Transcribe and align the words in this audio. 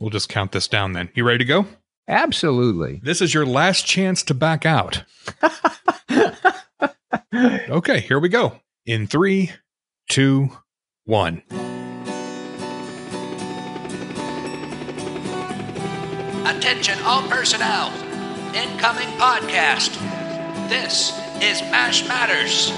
We'll 0.00 0.10
just 0.10 0.30
count 0.30 0.52
this 0.52 0.66
down 0.66 0.92
then. 0.92 1.10
You 1.14 1.24
ready 1.24 1.38
to 1.38 1.44
go? 1.44 1.66
Absolutely. 2.08 3.00
This 3.04 3.20
is 3.20 3.34
your 3.34 3.46
last 3.46 3.86
chance 3.86 4.22
to 4.24 4.34
back 4.34 4.64
out. 4.66 5.04
okay, 7.34 8.00
here 8.00 8.18
we 8.18 8.30
go. 8.30 8.58
In 8.86 9.06
three, 9.06 9.52
two, 10.08 10.50
one. 11.04 11.42
Attention 16.46 16.98
all 17.04 17.22
personnel. 17.28 17.92
Incoming 18.54 19.08
podcast. 19.18 19.98
This 20.70 21.10
is 21.42 21.60
MASH 21.70 22.08
Matters. 22.08 22.72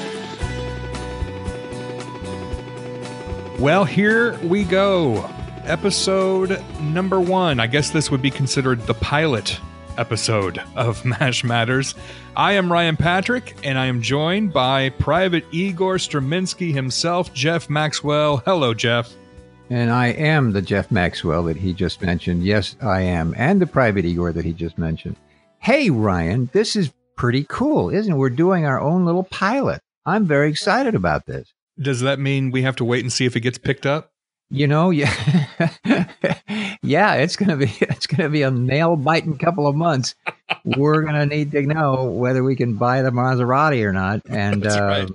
Well, 3.59 3.85
here 3.85 4.37
we 4.41 4.65
go. 4.65 5.31
Episode 5.65 6.61
number 6.81 7.21
one. 7.21 7.61
I 7.61 7.69
guess 7.69 7.91
this 7.91 8.11
would 8.11 8.21
be 8.21 8.33
considered 8.33 8.81
the 8.81 8.95
pilot 8.95 9.61
episode 9.97 10.61
of 10.75 11.05
MASH 11.05 11.45
Matters. 11.45 11.95
I 12.37 12.55
am 12.55 12.73
Ryan 12.73 12.97
Patrick, 12.97 13.57
and 13.63 13.79
I 13.79 13.87
am 13.87 14.03
joined 14.03 14.53
by 14.53 14.91
Private 14.91 15.45
Igor 15.53 15.97
Straminsky 15.97 16.73
himself, 16.73 17.33
Jeff 17.33 17.71
Maxwell. 17.71 18.39
Hello, 18.39 18.75
Jeff. 18.75 19.15
And 19.71 19.91
I 19.93 20.09
am 20.09 20.53
the 20.53 20.63
Jeff 20.63 20.91
Maxwell 20.91 21.45
that 21.45 21.57
he 21.57 21.73
just 21.73 22.03
mentioned. 22.03 22.43
Yes, 22.43 22.75
I 22.83 23.03
am. 23.03 23.33
And 23.39 23.61
the 23.61 23.67
private 23.67 24.05
Igor 24.05 24.33
that 24.33 24.45
he 24.45 24.53
just 24.53 24.79
mentioned. 24.79 25.17
Hey, 25.61 25.91
Ryan, 25.91 26.51
this 26.53 26.75
is 26.75 26.93
pretty 27.17 27.45
cool, 27.49 27.89
isn't 27.89 28.13
it? 28.13 28.17
We're 28.17 28.31
doing 28.31 28.67
our 28.67 28.81
own 28.81 29.05
little 29.05 29.25
pilot. 29.25 29.81
I'm 30.05 30.27
very 30.27 30.51
excited 30.51 30.97
about 30.97 31.27
this. 31.27 31.55
Does 31.79 32.01
that 32.01 32.19
mean 32.19 32.51
we 32.51 32.63
have 32.63 32.77
to 32.77 32.85
wait 32.85 33.05
and 33.05 33.13
see 33.13 33.27
if 33.27 33.37
it 33.37 33.41
gets 33.41 33.59
picked 33.59 33.87
up? 33.87 34.12
You 34.53 34.67
know, 34.67 34.91
yeah, 34.91 35.11
yeah, 36.83 37.15
it's 37.15 37.37
gonna 37.37 37.57
be 37.57 37.73
it's 37.81 38.07
gonna 38.07 38.29
be 38.29 38.43
a 38.43 38.51
nail 38.51 38.97
biting 38.97 39.39
couple 39.39 39.67
of 39.67 39.75
months. 39.75 40.15
We're 40.65 41.01
gonna 41.03 41.25
need 41.25 41.53
to 41.53 41.63
know 41.63 42.05
whether 42.05 42.45
we 42.45 42.55
can 42.55 42.75
buy 42.75 43.01
the 43.01 43.11
Maserati 43.11 43.83
or 43.83 43.93
not, 43.93 44.21
and 44.29 44.67
uh, 44.67 44.81
right. 44.83 45.11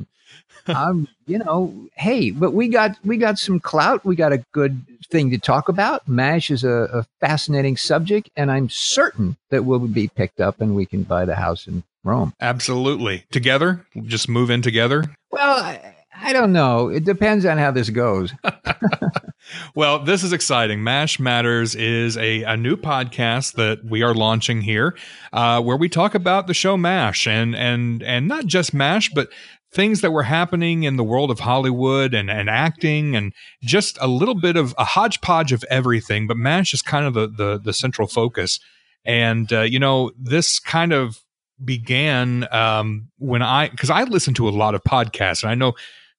I'm, 0.75 1.07
you 1.27 1.37
know, 1.37 1.71
hey, 1.95 2.31
but 2.31 2.53
we 2.53 2.67
got 2.67 2.97
we 3.05 3.17
got 3.17 3.37
some 3.37 3.59
clout. 3.59 4.03
We 4.03 4.15
got 4.15 4.33
a 4.33 4.43
good 4.53 4.81
thing 5.11 5.29
to 5.29 5.37
talk 5.37 5.69
about. 5.69 6.07
Mash 6.07 6.49
is 6.49 6.63
a, 6.63 6.89
a 6.91 7.05
fascinating 7.19 7.77
subject, 7.77 8.31
and 8.35 8.51
I'm 8.51 8.69
certain 8.69 9.37
that 9.51 9.65
we'll 9.65 9.79
be 9.79 10.07
picked 10.07 10.41
up 10.41 10.59
and 10.61 10.75
we 10.75 10.87
can 10.87 11.03
buy 11.03 11.25
the 11.25 11.35
house 11.35 11.67
in 11.67 11.83
Rome. 12.03 12.33
Absolutely. 12.41 13.25
Together? 13.29 13.85
Just 14.03 14.27
move 14.27 14.49
in 14.49 14.63
together? 14.63 15.15
Well, 15.29 15.63
I, 15.63 15.96
I 16.27 16.33
don't 16.33 16.51
know. 16.51 16.89
It 16.89 17.05
depends 17.05 17.45
on 17.45 17.57
how 17.57 17.71
this 17.71 17.89
goes. 17.89 18.33
Well, 19.75 19.99
this 19.99 20.23
is 20.23 20.33
exciting. 20.33 20.83
MASH 20.83 21.21
Matters 21.21 21.73
is 21.73 22.17
a, 22.17 22.43
a 22.43 22.57
new 22.57 22.75
podcast 22.75 23.53
that 23.53 23.85
we 23.85 24.03
are 24.03 24.13
launching 24.13 24.59
here, 24.59 24.97
uh, 25.31 25.61
where 25.61 25.77
we 25.77 25.87
talk 25.87 26.15
about 26.15 26.47
the 26.47 26.53
show 26.53 26.75
MASH 26.75 27.27
and 27.27 27.55
and 27.55 28.03
and 28.03 28.27
not 28.27 28.45
just 28.45 28.73
MASH, 28.73 29.13
but 29.13 29.29
things 29.71 30.01
that 30.01 30.11
were 30.11 30.23
happening 30.23 30.83
in 30.83 30.97
the 30.97 31.03
world 31.03 31.31
of 31.31 31.39
Hollywood 31.39 32.13
and, 32.13 32.29
and 32.29 32.49
acting 32.49 33.15
and 33.15 33.31
just 33.61 33.97
a 34.01 34.07
little 34.07 34.35
bit 34.35 34.57
of 34.57 34.75
a 34.77 34.83
hodgepodge 34.83 35.53
of 35.53 35.63
everything. 35.69 36.27
But 36.27 36.35
MASH 36.35 36.73
is 36.73 36.81
kind 36.81 37.05
of 37.05 37.13
the 37.13 37.27
the, 37.27 37.57
the 37.57 37.73
central 37.73 38.07
focus. 38.09 38.59
And 39.05 39.53
uh, 39.53 39.61
you 39.61 39.79
know, 39.79 40.11
this 40.19 40.59
kind 40.59 40.91
of 40.91 41.21
began 41.63 42.47
um, 42.53 43.09
when 43.17 43.41
I 43.41 43.69
because 43.69 43.89
I 43.89 44.03
listen 44.03 44.33
to 44.33 44.49
a 44.49 44.51
lot 44.51 44.75
of 44.75 44.83
podcasts, 44.83 45.43
and 45.43 45.51
I 45.51 45.55
know 45.55 45.73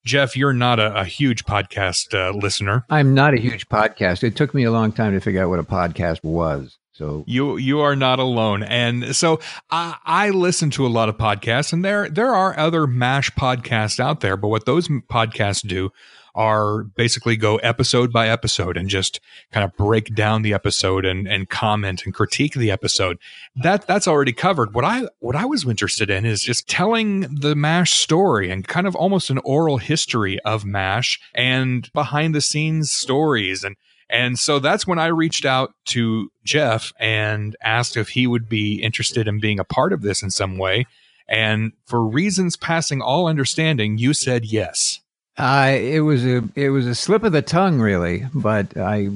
Jeff, 0.09 0.39
you're 0.39 0.55
not 0.55 0.81
a, 0.81 1.01
a 1.01 1.05
huge 1.05 1.45
podcast 1.45 2.15
uh, 2.15 2.35
listener. 2.35 2.87
I'm 2.89 3.13
not 3.13 3.35
a 3.35 3.37
huge 3.39 3.69
podcast. 3.69 4.25
It 4.25 4.37
took 4.37 4.55
me 4.55 4.65
a 4.65 4.71
long 4.71 4.91
time 4.91 5.13
to 5.13 5.21
figure 5.21 5.43
out 5.43 5.51
what 5.51 5.59
a 5.59 5.65
podcast 5.65 6.25
was. 6.25 6.79
So 6.93 7.25
You 7.27 7.59
you 7.59 7.81
are 7.81 7.95
not 7.95 8.19
alone, 8.19 8.63
and 8.65 9.15
so 9.15 9.39
I, 9.71 9.97
I 10.05 10.31
listen 10.31 10.71
to 10.71 10.87
a 10.87 10.89
lot 10.89 11.09
of 11.09 11.17
podcasts, 11.17 11.73
and 11.73 11.85
there 11.85 12.09
there 12.09 12.35
are 12.35 12.59
other 12.59 12.87
Mash 12.89 13.31
podcasts 13.33 14.01
out 14.01 14.21
there. 14.21 14.37
But 14.37 14.49
what 14.49 14.65
those 14.65 14.89
podcasts 14.89 15.65
do 15.65 15.91
are 16.39 16.85
basically 16.85 17.37
go 17.37 17.57
episode 17.57 18.13
by 18.13 18.29
episode 18.29 18.77
and 18.77 18.89
just 18.89 19.21
kind 19.53 19.65
of 19.65 19.77
break 19.77 20.15
down 20.15 20.43
the 20.43 20.55
episode 20.55 21.05
and 21.05 21.27
and 21.27 21.51
comment 21.51 22.05
and 22.05 22.15
critique 22.15 22.55
the 22.55 22.71
episode. 22.71 23.19
That 23.57 23.87
that's 23.89 24.07
already 24.07 24.33
covered. 24.33 24.73
What 24.73 24.85
I 24.85 25.09
what 25.19 25.35
I 25.35 25.45
was 25.45 25.67
interested 25.67 26.09
in 26.09 26.25
is 26.25 26.41
just 26.41 26.69
telling 26.69 27.23
the 27.23 27.57
Mash 27.57 27.93
story 27.93 28.51
and 28.51 28.67
kind 28.67 28.87
of 28.87 28.95
almost 28.95 29.31
an 29.31 29.39
oral 29.39 29.79
history 29.79 30.39
of 30.45 30.65
Mash 30.65 31.21
and 31.35 31.93
behind 31.93 32.37
the 32.37 32.41
scenes 32.41 32.93
stories 32.93 33.65
and 33.65 33.77
and 34.11 34.39
so 34.39 34.59
that's 34.59 34.87
when 34.87 34.99
I 34.99 35.09
reached 35.09 35.45
out 35.45 35.75
to 35.87 36.31
Jeff 36.45 36.93
and 36.99 37.55
asked 37.63 37.97
if 37.97 38.11
he 38.11 38.27
would 38.27 38.49
be 38.49 38.81
interested 38.81 39.29
in 39.29 39.41
being 39.41 39.61
a 39.61 39.65
part 39.65 39.93
of 39.93 40.01
this 40.01 40.23
in 40.23 40.31
some 40.31 40.57
way. 40.57 40.87
And 41.29 41.73
for 41.85 42.07
reasons 42.07 42.57
passing 42.57 43.03
all 43.03 43.27
understanding, 43.27 43.99
you 43.99 44.15
said 44.15 44.47
yes. 44.47 45.01
Uh, 45.39 45.77
it 45.79 46.01
was 46.01 46.27
a 46.27 46.43
it 46.57 46.71
was 46.71 46.87
a 46.87 46.95
slip 46.95 47.23
of 47.23 47.33
the 47.33 47.43
tongue, 47.43 47.81
really. 47.81 48.27
But 48.35 48.77
I 48.77 49.11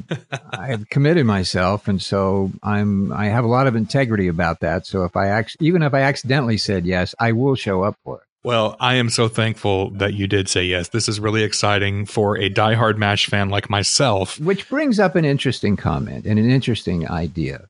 I've 0.50 0.88
committed 0.88 1.26
myself, 1.26 1.88
and 1.88 2.00
so 2.00 2.52
I'm 2.62 3.12
I 3.12 3.26
have 3.26 3.44
a 3.44 3.48
lot 3.48 3.66
of 3.66 3.74
integrity 3.74 4.28
about 4.28 4.60
that. 4.60 4.86
So 4.86 5.04
if 5.04 5.16
I 5.16 5.26
act, 5.28 5.56
even 5.60 5.82
if 5.82 5.92
I 5.92 6.02
accidentally 6.02 6.56
said 6.56 6.86
yes, 6.86 7.14
I 7.18 7.32
will 7.32 7.56
show 7.56 7.82
up 7.82 7.96
for 8.04 8.18
it. 8.18 8.22
Well, 8.44 8.76
I 8.80 8.94
am 8.94 9.08
so 9.08 9.28
thankful 9.28 9.90
that 9.90 10.14
you 10.14 10.26
did 10.26 10.48
say 10.48 10.64
yes. 10.64 10.88
This 10.88 11.08
is 11.08 11.20
really 11.20 11.44
exciting 11.44 12.06
for 12.06 12.36
a 12.36 12.50
diehard 12.50 12.96
MASH 12.96 13.26
fan 13.26 13.50
like 13.50 13.70
myself. 13.70 14.38
Which 14.40 14.68
brings 14.68 14.98
up 14.98 15.14
an 15.14 15.24
interesting 15.24 15.76
comment 15.76 16.24
and 16.24 16.38
an 16.40 16.50
interesting 16.50 17.08
idea. 17.08 17.68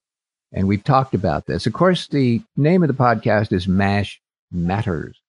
And 0.50 0.68
we've 0.68 0.84
talked 0.84 1.14
about 1.14 1.46
this. 1.46 1.66
Of 1.66 1.72
course, 1.74 2.08
the 2.08 2.42
name 2.56 2.82
of 2.82 2.88
the 2.88 2.94
podcast 2.94 3.52
is 3.52 3.68
MASH 3.68 4.20
Matters. 4.50 5.20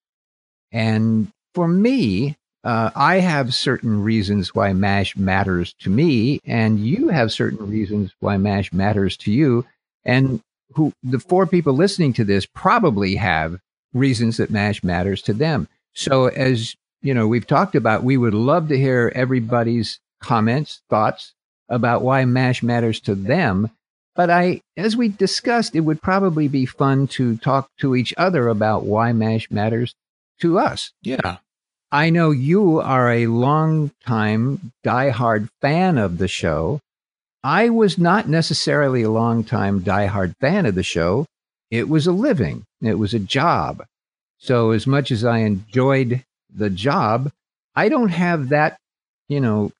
And 0.71 1.29
for 1.53 1.67
me, 1.67 2.37
uh, 2.63 2.91
I 2.95 3.19
have 3.19 3.53
certain 3.53 4.03
reasons 4.03 4.55
why 4.55 4.73
MASH 4.73 5.17
matters 5.17 5.73
to 5.79 5.89
me, 5.89 6.39
and 6.45 6.79
you 6.79 7.09
have 7.09 7.31
certain 7.31 7.69
reasons 7.69 8.13
why 8.19 8.37
MASH 8.37 8.71
matters 8.71 9.17
to 9.17 9.31
you. 9.31 9.65
And 10.05 10.41
who 10.73 10.93
the 11.03 11.19
four 11.19 11.45
people 11.45 11.73
listening 11.73 12.13
to 12.13 12.23
this 12.23 12.45
probably 12.45 13.15
have 13.15 13.59
reasons 13.93 14.37
that 14.37 14.49
MASH 14.49 14.83
matters 14.83 15.21
to 15.23 15.33
them. 15.33 15.67
So, 15.93 16.27
as 16.27 16.75
you 17.01 17.13
know, 17.13 17.27
we've 17.27 17.47
talked 17.47 17.75
about, 17.75 18.03
we 18.03 18.17
would 18.17 18.33
love 18.33 18.69
to 18.69 18.77
hear 18.77 19.11
everybody's 19.13 19.99
comments, 20.21 20.81
thoughts 20.89 21.33
about 21.69 22.01
why 22.01 22.25
MASH 22.25 22.63
matters 22.63 22.99
to 23.01 23.15
them. 23.15 23.69
But 24.15 24.29
I, 24.29 24.61
as 24.77 24.95
we 24.95 25.09
discussed, 25.09 25.75
it 25.75 25.81
would 25.81 26.01
probably 26.01 26.47
be 26.47 26.65
fun 26.65 27.07
to 27.09 27.37
talk 27.37 27.69
to 27.79 27.95
each 27.95 28.13
other 28.17 28.47
about 28.47 28.85
why 28.85 29.11
MASH 29.11 29.49
matters 29.51 29.95
to 30.39 30.59
us. 30.59 30.91
Yeah. 31.01 31.37
I 31.93 32.09
know 32.09 32.31
you 32.31 32.79
are 32.79 33.11
a 33.11 33.27
long 33.27 33.91
time 34.03 34.71
diehard 34.83 35.49
fan 35.61 35.99
of 35.99 36.17
the 36.17 36.27
show. 36.27 36.79
I 37.43 37.69
was 37.69 37.99
not 37.99 38.27
necessarily 38.27 39.03
a 39.03 39.11
long 39.11 39.43
time 39.43 39.81
diehard 39.81 40.35
fan 40.37 40.65
of 40.65 40.73
the 40.73 40.81
show. 40.81 41.27
It 41.69 41.87
was 41.87 42.07
a 42.07 42.11
living. 42.11 42.65
It 42.81 42.95
was 42.95 43.13
a 43.13 43.19
job. 43.19 43.85
So 44.39 44.71
as 44.71 44.87
much 44.87 45.11
as 45.11 45.23
I 45.23 45.39
enjoyed 45.39 46.23
the 46.51 46.71
job, 46.71 47.31
I 47.75 47.89
don't 47.89 48.09
have 48.09 48.49
that, 48.49 48.79
you 49.29 49.39
know, 49.39 49.71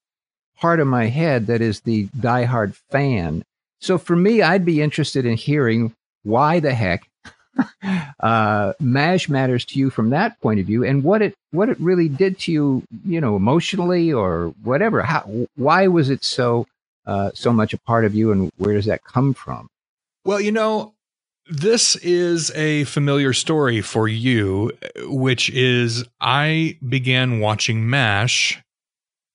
part 0.57 0.79
of 0.79 0.85
my 0.85 1.07
head 1.07 1.47
that 1.47 1.62
is 1.62 1.79
the 1.79 2.09
diehard 2.09 2.75
fan. 2.91 3.44
So 3.81 3.97
for 3.97 4.16
me, 4.16 4.44
I'd 4.44 4.66
be 4.66 4.84
interested 4.84 5.25
in 5.25 5.35
hearing 5.35 5.96
why 6.22 6.59
the 6.59 6.75
heck 6.75 7.09
uh, 8.19 8.74
MASH 8.80 9.30
matters 9.30 9.66
to 9.66 9.80
you 9.80 9.90
from 9.90 10.09
that 10.09 10.40
point 10.41 10.59
of 10.59 10.66
view, 10.66 10.84
and 10.84 11.03
what 11.03 11.22
it 11.22 11.36
what 11.52 11.69
it 11.69 11.80
really 11.80 12.09
did 12.09 12.40
to 12.40 12.52
you, 12.52 12.84
you 13.06 13.22
know, 13.22 13.36
emotionally 13.36 14.12
or 14.12 14.53
whatever. 14.64 15.02
How 15.02 15.30
why 15.56 15.88
was 15.88 16.09
it 16.09 16.24
so 16.24 16.68
uh, 17.06 17.31
so 17.34 17.53
much 17.53 17.74
a 17.74 17.78
part 17.80 18.06
of 18.06 18.16
you, 18.16 18.31
and 18.31 18.52
where 18.58 18.74
does 18.74 18.86
that 18.86 19.03
come 19.03 19.34
from? 19.34 19.69
Well, 20.26 20.40
you 20.40 20.52
know, 20.52 20.94
this 21.50 21.96
is 21.97 22.52
a 22.52 22.85
familiar 22.85 23.34
story 23.34 23.82
for 23.82 24.08
you, 24.08 24.72
which 24.99 25.49
is 25.49 26.06
I 26.22 26.78
began 26.88 27.40
watching 27.40 27.90
MASH 27.90 28.61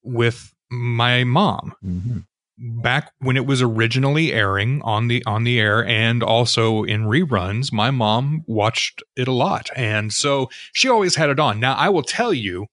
with 0.02 0.54
my 0.70 1.24
mom 1.24 1.74
Mm-hmm. 1.84 2.18
Back 2.60 3.12
when 3.20 3.36
it 3.36 3.46
was 3.46 3.62
originally 3.62 4.32
airing 4.32 4.82
on 4.82 5.06
the 5.06 5.24
on 5.26 5.44
the 5.44 5.60
air 5.60 5.86
and 5.86 6.24
also 6.24 6.82
in 6.82 7.04
reruns 7.04 7.72
my 7.72 7.90
mom 7.90 8.42
watched 8.48 9.02
it 9.16 9.28
a 9.28 9.32
lot. 9.32 9.70
And 9.76 10.12
so 10.12 10.50
she 10.72 10.88
always 10.88 11.14
had 11.14 11.30
it 11.30 11.38
on. 11.38 11.60
Now 11.60 11.74
i 11.74 11.88
will 11.88 12.02
tell 12.02 12.34
you 12.34 12.66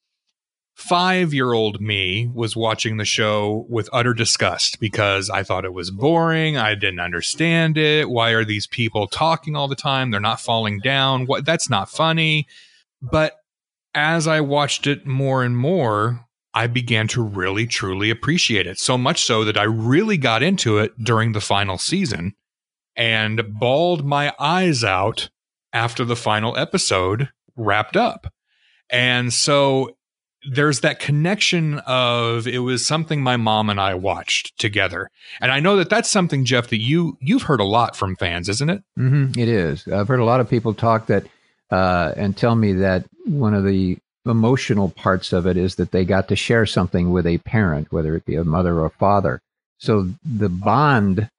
5-year-old 0.80 1.80
me 1.80 2.32
was 2.34 2.56
watching 2.56 2.98
the 2.98 3.06
show 3.06 3.66
with 3.70 3.88
utter 3.94 4.14
disgust 4.14 4.80
because 4.80 5.30
i 5.30 5.44
thought 5.44 5.66
it 5.66 5.74
was 5.74 5.92
boring. 5.92 6.58
I 6.58 6.74
didn't 6.74 7.00
understand 7.00 7.78
it. 7.78 8.10
Why 8.10 8.32
are 8.32 8.44
these 8.44 8.66
people 8.68 9.08
talking 9.08 9.56
all 9.56 9.68
the 9.68 9.76
time? 9.76 10.10
They're 10.10 10.20
not 10.20 10.42
falling 10.42 10.80
down. 10.80 11.28
What 11.28 11.46
that's 11.46 11.70
not 11.70 11.92
funny. 11.92 12.48
But 13.02 13.34
as 13.94 14.26
i 14.28 14.42
watched 14.42 14.88
it 14.88 15.06
more 15.06 15.44
and 15.44 15.56
more 15.56 16.26
I 16.56 16.68
began 16.68 17.08
to 17.10 17.22
really 17.22 17.68
truly 17.68 18.10
appreciate 18.10 18.66
it. 18.66 18.80
So 18.80 18.98
much 18.98 19.24
so 19.24 19.44
that 19.44 19.58
I 19.58 19.64
really 19.64 20.18
got 20.18 20.42
into 20.42 20.78
it 20.78 20.92
during 20.98 21.34
the 21.34 21.42
final 21.42 21.78
season 21.78 22.34
and 22.96 23.44
bawled 23.60 24.06
my 24.06 24.34
eyes 24.40 24.84
out 24.84 25.30
after 25.74 26.06
the 26.06 26.16
final 26.16 26.58
episode 26.58 27.30
wrapped 27.58 27.98
up. 27.98 28.32
And 28.90 29.34
so 29.34 29.98
there's 30.50 30.80
that 30.82 31.00
connection 31.00 31.80
of 31.80 32.48
it 32.48 32.60
was 32.60 32.86
something 32.86 33.22
my 33.22 33.36
mom 33.36 33.70
and 33.70 33.80
I 33.80 33.96
watched 33.96 34.58
together. 34.58 35.10
And 35.42 35.52
I 35.52 35.60
know 35.60 35.76
that 35.76 35.90
that's 35.90 36.10
something 36.10 36.46
Jeff 36.46 36.68
that 36.68 36.82
you 36.82 37.18
you've 37.20 37.44
heard 37.44 37.60
a 37.60 37.66
lot 37.66 37.96
from 37.96 38.16
fans, 38.16 38.48
isn't 38.48 38.70
it? 38.70 38.84
Mm-hmm, 38.98 39.38
it 39.40 39.50
is. 39.50 39.88
I've 39.88 40.08
heard 40.08 40.20
a 40.20 40.26
lot 40.26 40.40
of 40.40 40.50
people 40.50 40.74
talk 40.74 41.08
that 41.08 41.26
uh, 41.72 42.14
and 42.16 42.38
tell 42.38 42.56
me 42.56 42.74
that 42.74 43.06
one 43.26 43.54
of 43.54 43.66
the 43.66 43.98
emotional 44.26 44.90
parts 44.90 45.34
of 45.34 45.46
it 45.46 45.58
is 45.58 45.76
that 45.76 45.92
they 45.92 46.06
got 46.06 46.28
to 46.30 46.36
share 46.36 46.66
something 46.66 47.12
with 47.12 47.28
a 47.28 47.38
parent, 47.40 47.92
whether 47.92 48.16
it 48.16 48.26
be 48.26 48.36
a 48.36 48.44
mother 48.44 48.80
or 48.80 48.90
father. 48.90 49.42
So 49.78 50.10
the 50.24 50.50
bond 50.50 51.30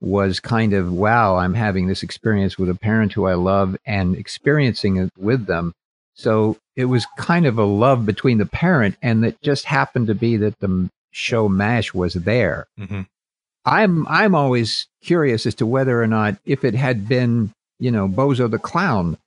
was 0.00 0.40
kind 0.40 0.72
of 0.72 0.92
wow, 0.92 1.36
I'm 1.36 1.54
having 1.54 1.86
this 1.86 2.02
experience 2.02 2.58
with 2.58 2.68
a 2.68 2.74
parent 2.74 3.12
who 3.12 3.26
I 3.26 3.34
love 3.34 3.76
and 3.86 4.16
experiencing 4.16 4.96
it 4.96 5.10
with 5.18 5.46
them. 5.46 5.72
So 6.14 6.58
it 6.74 6.86
was 6.86 7.06
kind 7.16 7.46
of 7.46 7.58
a 7.58 7.64
love 7.64 8.06
between 8.06 8.38
the 8.38 8.46
parent 8.46 8.96
and 9.02 9.24
it 9.24 9.40
just 9.42 9.64
happened 9.64 10.06
to 10.08 10.14
be 10.14 10.36
that 10.38 10.58
the 10.60 10.90
show 11.10 11.48
MASH 11.48 11.94
was 11.94 12.14
there. 12.14 12.66
Mm-hmm. 12.78 13.02
I'm 13.64 14.06
I'm 14.06 14.34
always 14.34 14.86
curious 15.02 15.44
as 15.44 15.56
to 15.56 15.66
whether 15.66 16.00
or 16.00 16.06
not 16.06 16.36
if 16.44 16.64
it 16.64 16.74
had 16.74 17.08
been, 17.08 17.52
you 17.80 17.90
know, 17.90 18.06
Bozo 18.06 18.50
the 18.50 18.58
Clown, 18.58 19.18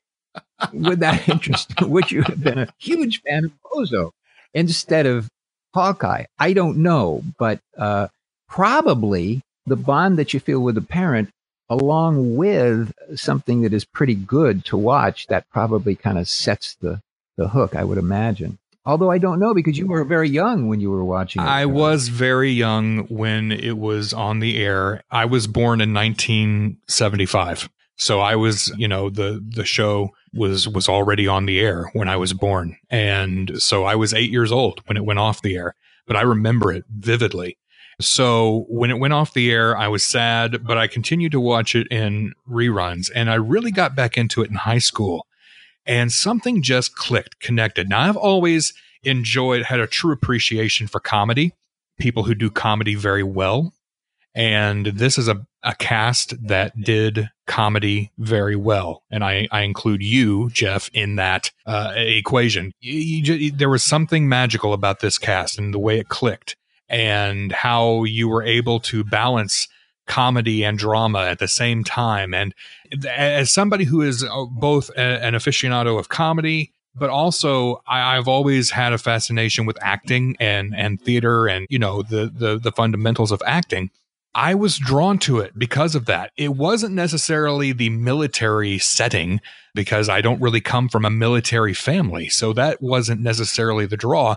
would 0.73 0.99
that 0.99 1.27
interest 1.29 1.81
would 1.81 2.11
you 2.11 2.21
have 2.23 2.43
been 2.43 2.59
a 2.59 2.73
huge 2.77 3.21
fan 3.21 3.45
of 3.45 3.51
Bozo 3.63 4.11
instead 4.53 5.05
of 5.05 5.29
Hawkeye? 5.73 6.25
I 6.37 6.53
don't 6.53 6.77
know, 6.77 7.23
but 7.37 7.59
uh, 7.77 8.07
probably 8.47 9.41
the 9.65 9.75
bond 9.75 10.17
that 10.17 10.33
you 10.33 10.39
feel 10.39 10.59
with 10.59 10.75
the 10.75 10.81
parent 10.81 11.29
along 11.69 12.35
with 12.35 12.91
something 13.15 13.61
that 13.61 13.73
is 13.73 13.85
pretty 13.85 14.15
good 14.15 14.65
to 14.65 14.75
watch 14.75 15.27
that 15.27 15.47
probably 15.49 15.95
kind 15.95 16.17
of 16.17 16.27
sets 16.27 16.75
the 16.81 17.01
the 17.37 17.47
hook 17.49 17.75
i 17.75 17.83
would 17.83 17.97
imagine 17.97 18.57
although 18.85 19.11
i 19.11 19.17
don't 19.17 19.39
know 19.39 19.53
because 19.53 19.77
you 19.77 19.87
were 19.87 20.03
very 20.03 20.27
young 20.27 20.67
when 20.67 20.81
you 20.81 20.89
were 20.89 21.05
watching 21.05 21.41
it. 21.41 21.45
i 21.45 21.65
was 21.65 22.07
very 22.09 22.51
young 22.51 23.05
when 23.07 23.51
it 23.51 23.77
was 23.77 24.11
on 24.11 24.39
the 24.39 24.57
air 24.57 25.03
i 25.11 25.23
was 25.23 25.47
born 25.47 25.79
in 25.79 25.93
1975 25.93 27.69
so 27.99 28.19
i 28.19 28.35
was 28.35 28.73
you 28.77 28.87
know 28.87 29.09
the 29.09 29.43
the 29.47 29.65
show 29.65 30.09
was 30.33 30.67
was 30.67 30.89
already 30.89 31.27
on 31.27 31.45
the 31.45 31.59
air 31.59 31.89
when 31.93 32.09
i 32.09 32.15
was 32.15 32.33
born 32.33 32.75
and 32.89 33.61
so 33.61 33.83
i 33.83 33.95
was 33.95 34.13
8 34.13 34.31
years 34.31 34.51
old 34.51 34.81
when 34.87 34.97
it 34.97 35.05
went 35.05 35.19
off 35.19 35.41
the 35.41 35.55
air 35.55 35.75
but 36.07 36.15
i 36.15 36.21
remember 36.21 36.71
it 36.71 36.85
vividly 36.89 37.57
so 38.01 38.65
when 38.69 38.91
it 38.91 38.99
went 38.99 39.13
off 39.13 39.33
the 39.33 39.51
air, 39.51 39.77
I 39.77 39.89
was 39.89 40.05
sad, 40.05 40.65
but 40.65 40.77
I 40.77 40.87
continued 40.87 41.33
to 41.33 41.39
watch 41.39 41.75
it 41.75 41.87
in 41.87 42.33
reruns. 42.49 43.11
And 43.13 43.29
I 43.29 43.35
really 43.35 43.71
got 43.71 43.95
back 43.95 44.17
into 44.17 44.41
it 44.41 44.49
in 44.49 44.55
high 44.55 44.77
school. 44.77 45.27
And 45.85 46.11
something 46.11 46.61
just 46.61 46.95
clicked, 46.95 47.39
connected. 47.39 47.89
Now, 47.89 48.01
I've 48.01 48.17
always 48.17 48.73
enjoyed, 49.03 49.63
had 49.63 49.79
a 49.79 49.87
true 49.87 50.13
appreciation 50.13 50.87
for 50.87 50.99
comedy, 50.99 51.53
people 51.99 52.23
who 52.23 52.35
do 52.35 52.49
comedy 52.49 52.95
very 52.95 53.23
well. 53.23 53.73
And 54.33 54.85
this 54.85 55.17
is 55.17 55.27
a, 55.27 55.45
a 55.63 55.75
cast 55.75 56.35
that 56.47 56.79
did 56.79 57.29
comedy 57.49 58.11
very 58.19 58.55
well. 58.55 59.03
And 59.11 59.23
I, 59.23 59.47
I 59.51 59.61
include 59.61 60.01
you, 60.01 60.49
Jeff, 60.51 60.89
in 60.93 61.15
that 61.17 61.51
uh, 61.65 61.93
equation. 61.97 62.71
You, 62.79 63.33
you, 63.33 63.51
there 63.51 63.69
was 63.69 63.83
something 63.83 64.29
magical 64.29 64.71
about 64.71 65.01
this 65.01 65.17
cast 65.17 65.57
and 65.57 65.73
the 65.73 65.79
way 65.79 65.99
it 65.99 66.07
clicked 66.07 66.55
and 66.87 67.51
how 67.51 68.03
you 68.03 68.29
were 68.29 68.43
able 68.43 68.79
to 68.81 69.03
balance 69.03 69.67
comedy 70.05 70.63
and 70.63 70.77
drama 70.77 71.25
at 71.25 71.39
the 71.39 71.47
same 71.47 71.83
time. 71.83 72.33
And 72.33 72.53
as 73.07 73.51
somebody 73.51 73.83
who 73.83 74.01
is 74.01 74.23
uh, 74.23 74.45
both 74.51 74.89
an 74.95 75.33
aficionado 75.33 75.99
of 75.99 76.09
comedy, 76.09 76.71
but 76.95 77.09
also 77.09 77.81
I, 77.87 78.15
have 78.15 78.27
always 78.27 78.71
had 78.71 78.93
a 78.93 78.97
fascination 78.97 79.65
with 79.65 79.77
acting 79.81 80.35
and 80.39 80.75
and 80.75 80.99
theater 81.01 81.47
and 81.47 81.65
you 81.69 81.79
know 81.79 82.01
the 82.01 82.31
the 82.33 82.59
the 82.59 82.71
fundamentals 82.71 83.31
of 83.31 83.41
acting. 83.45 83.91
I 84.35 84.53
was 84.53 84.77
drawn 84.77 85.17
to 85.19 85.39
it 85.39 85.57
because 85.57 85.95
of 85.95 86.05
that. 86.05 86.31
It 86.37 86.49
wasn't 86.49 86.93
necessarily 86.93 87.71
the 87.71 87.89
military 87.89 88.77
setting 88.77 89.41
because 89.73 90.07
I 90.07 90.21
don't 90.21 90.41
really 90.41 90.61
come 90.61 90.87
from 90.87 91.03
a 91.03 91.09
military 91.09 91.73
family. 91.73 92.29
So 92.29 92.53
that 92.53 92.81
wasn't 92.81 93.21
necessarily 93.21 93.85
the 93.85 93.97
draw. 93.97 94.35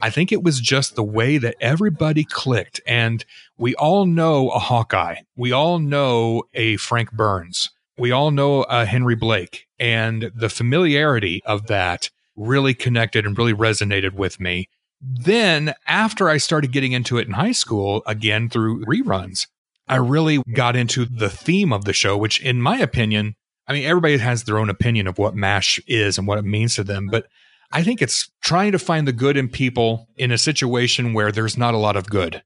I 0.00 0.10
think 0.10 0.32
it 0.32 0.42
was 0.42 0.60
just 0.60 0.96
the 0.96 1.04
way 1.04 1.38
that 1.38 1.56
everybody 1.60 2.24
clicked. 2.24 2.80
And 2.86 3.24
we 3.56 3.74
all 3.74 4.06
know 4.06 4.50
a 4.50 4.58
Hawkeye. 4.58 5.16
We 5.36 5.52
all 5.52 5.78
know 5.78 6.44
a 6.54 6.76
Frank 6.78 7.12
Burns. 7.12 7.70
We 7.98 8.10
all 8.10 8.30
know 8.30 8.62
a 8.64 8.86
Henry 8.86 9.14
Blake. 9.14 9.66
And 9.78 10.32
the 10.34 10.48
familiarity 10.48 11.42
of 11.44 11.66
that 11.68 12.10
really 12.36 12.74
connected 12.74 13.24
and 13.26 13.38
really 13.38 13.54
resonated 13.54 14.14
with 14.14 14.40
me. 14.40 14.68
Then, 15.06 15.74
after 15.86 16.30
I 16.30 16.38
started 16.38 16.72
getting 16.72 16.92
into 16.92 17.18
it 17.18 17.26
in 17.26 17.34
high 17.34 17.52
school, 17.52 18.02
again 18.06 18.48
through 18.48 18.84
reruns, 18.86 19.46
I 19.86 19.96
really 19.96 20.42
got 20.54 20.76
into 20.76 21.04
the 21.04 21.28
theme 21.28 21.72
of 21.72 21.84
the 21.84 21.92
show, 21.92 22.16
which, 22.16 22.40
in 22.40 22.62
my 22.62 22.78
opinion, 22.78 23.36
I 23.68 23.74
mean, 23.74 23.84
everybody 23.84 24.16
has 24.16 24.44
their 24.44 24.58
own 24.58 24.70
opinion 24.70 25.06
of 25.06 25.18
what 25.18 25.34
MASH 25.34 25.78
is 25.86 26.16
and 26.16 26.26
what 26.26 26.38
it 26.38 26.44
means 26.44 26.74
to 26.76 26.84
them. 26.84 27.08
But 27.10 27.26
I 27.70 27.82
think 27.82 28.00
it's 28.00 28.30
trying 28.42 28.72
to 28.72 28.78
find 28.78 29.06
the 29.06 29.12
good 29.12 29.36
in 29.36 29.48
people 29.48 30.08
in 30.16 30.30
a 30.30 30.38
situation 30.38 31.12
where 31.12 31.30
there's 31.32 31.58
not 31.58 31.74
a 31.74 31.78
lot 31.78 31.96
of 31.96 32.08
good. 32.08 32.42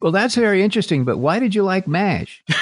Well, 0.00 0.12
that's 0.12 0.34
very 0.34 0.62
interesting. 0.62 1.04
But 1.04 1.18
why 1.18 1.38
did 1.38 1.54
you 1.54 1.62
like 1.62 1.88
MASH? 1.88 2.44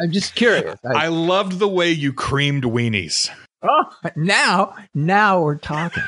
I'm 0.00 0.10
just 0.10 0.34
curious. 0.34 0.78
I, 0.84 1.04
I, 1.04 1.08
loved 1.08 1.60
the 1.60 1.68
way 1.68 1.90
you 1.90 2.12
creamed 2.12 2.64
weenies. 2.64 3.30
Oh, 3.66 3.84
now, 4.14 4.74
now 4.94 5.42
we're 5.42 5.56
talking. 5.56 6.02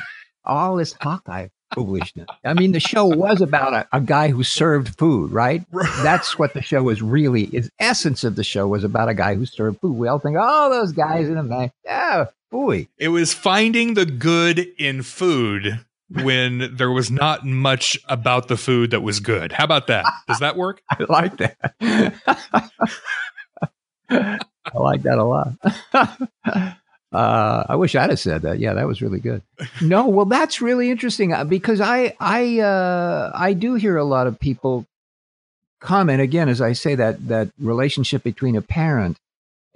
All 0.45 0.75
this 0.77 0.93
Hawkeye 1.01 1.47
foolishness. 1.73 2.27
I 2.45 2.53
mean, 2.53 2.71
the 2.71 2.79
show 2.79 3.05
was 3.05 3.41
about 3.41 3.73
a, 3.73 3.87
a 3.91 3.99
guy 3.99 4.29
who 4.29 4.43
served 4.43 4.97
food, 4.97 5.31
right? 5.31 5.63
That's 6.01 6.39
what 6.39 6.53
the 6.53 6.61
show 6.61 6.83
was 6.83 7.01
really. 7.01 7.45
Its 7.45 7.69
essence 7.79 8.23
of 8.23 8.35
the 8.35 8.43
show 8.43 8.67
was 8.67 8.83
about 8.83 9.09
a 9.09 9.13
guy 9.13 9.35
who 9.35 9.45
served 9.45 9.79
food. 9.81 9.97
We 9.97 10.07
all 10.07 10.19
think, 10.19 10.37
oh, 10.39 10.69
those 10.69 10.91
guys 10.91 11.27
in 11.27 11.37
a 11.37 11.43
man. 11.43 11.71
Yeah, 11.83 12.25
boy. 12.51 12.87
It 12.97 13.09
was 13.09 13.33
finding 13.33 13.95
the 13.95 14.05
good 14.05 14.59
in 14.77 15.03
food 15.03 15.85
when 16.09 16.75
there 16.75 16.91
was 16.91 17.11
not 17.11 17.45
much 17.45 17.99
about 18.07 18.47
the 18.47 18.57
food 18.57 18.91
that 18.91 19.01
was 19.01 19.19
good. 19.19 19.51
How 19.51 19.65
about 19.65 19.87
that? 19.87 20.05
Does 20.27 20.39
that 20.39 20.55
work? 20.55 20.81
I 20.89 21.05
like 21.09 21.37
that. 21.37 21.57
I 24.09 24.77
like 24.77 25.03
that 25.03 25.17
a 25.17 25.23
lot. 25.23 25.53
Uh, 27.17 27.65
I 27.69 27.75
wish 27.75 27.95
I'd 27.95 28.09
have 28.09 28.19
said 28.19 28.43
that. 28.43 28.59
Yeah, 28.59 28.73
that 28.73 28.87
was 28.87 29.01
really 29.01 29.19
good. 29.19 29.41
No, 29.81 30.07
well, 30.07 30.25
that's 30.25 30.61
really 30.61 30.91
interesting 30.91 31.33
uh, 31.33 31.43
because 31.43 31.81
I 31.81 32.15
I 32.19 32.59
uh, 32.59 33.31
I 33.33 33.53
do 33.53 33.75
hear 33.75 33.97
a 33.97 34.03
lot 34.03 34.27
of 34.27 34.39
people 34.39 34.85
comment 35.79 36.21
again, 36.21 36.49
as 36.49 36.61
I 36.61 36.73
say 36.73 36.95
that 36.95 37.27
that 37.27 37.49
relationship 37.59 38.23
between 38.23 38.55
a 38.55 38.61
parent 38.61 39.17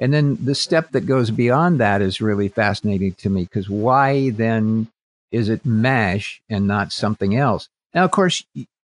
and 0.01 0.11
then 0.11 0.37
the 0.43 0.55
step 0.55 0.91
that 0.91 1.05
goes 1.05 1.29
beyond 1.29 1.79
that 1.79 2.01
is 2.01 2.19
really 2.19 2.47
fascinating 2.47 3.13
to 3.13 3.29
me 3.29 3.43
because 3.43 3.69
why 3.69 4.31
then 4.31 4.87
is 5.31 5.47
it 5.47 5.63
MASH 5.63 6.41
and 6.49 6.67
not 6.67 6.91
something 6.91 7.35
else? 7.35 7.69
Now, 7.93 8.03
of 8.03 8.11
course, 8.11 8.43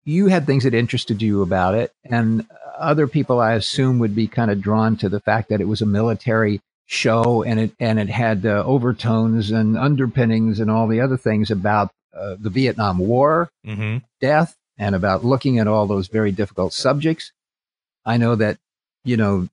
you 0.04 0.28
had 0.28 0.46
things 0.46 0.62
that 0.62 0.72
interested 0.72 1.20
you 1.20 1.42
about 1.42 1.74
it, 1.74 1.92
and 2.04 2.46
other 2.78 3.08
people, 3.08 3.40
I 3.40 3.54
assume, 3.54 3.98
would 3.98 4.14
be 4.14 4.28
kind 4.28 4.52
of 4.52 4.60
drawn 4.60 4.96
to 4.98 5.08
the 5.08 5.20
fact 5.20 5.48
that 5.48 5.60
it 5.60 5.68
was 5.68 5.82
a 5.82 5.86
military 5.86 6.60
show, 6.90 7.44
and 7.44 7.60
it 7.60 7.72
and 7.78 8.00
it 8.00 8.10
had 8.10 8.44
uh, 8.44 8.64
overtones 8.66 9.52
and 9.52 9.78
underpinnings 9.78 10.58
and 10.58 10.70
all 10.70 10.88
the 10.88 11.00
other 11.00 11.16
things 11.16 11.50
about 11.50 11.90
uh, 12.12 12.34
the 12.38 12.50
Vietnam 12.50 12.98
War, 12.98 13.48
mm-hmm. 13.64 13.98
death, 14.20 14.56
and 14.76 14.94
about 14.94 15.24
looking 15.24 15.58
at 15.60 15.68
all 15.68 15.86
those 15.86 16.08
very 16.08 16.32
difficult 16.32 16.72
subjects. 16.72 17.30
I 18.04 18.16
know 18.16 18.34
that 18.34 18.58
you 19.04 19.16
know 19.16 19.48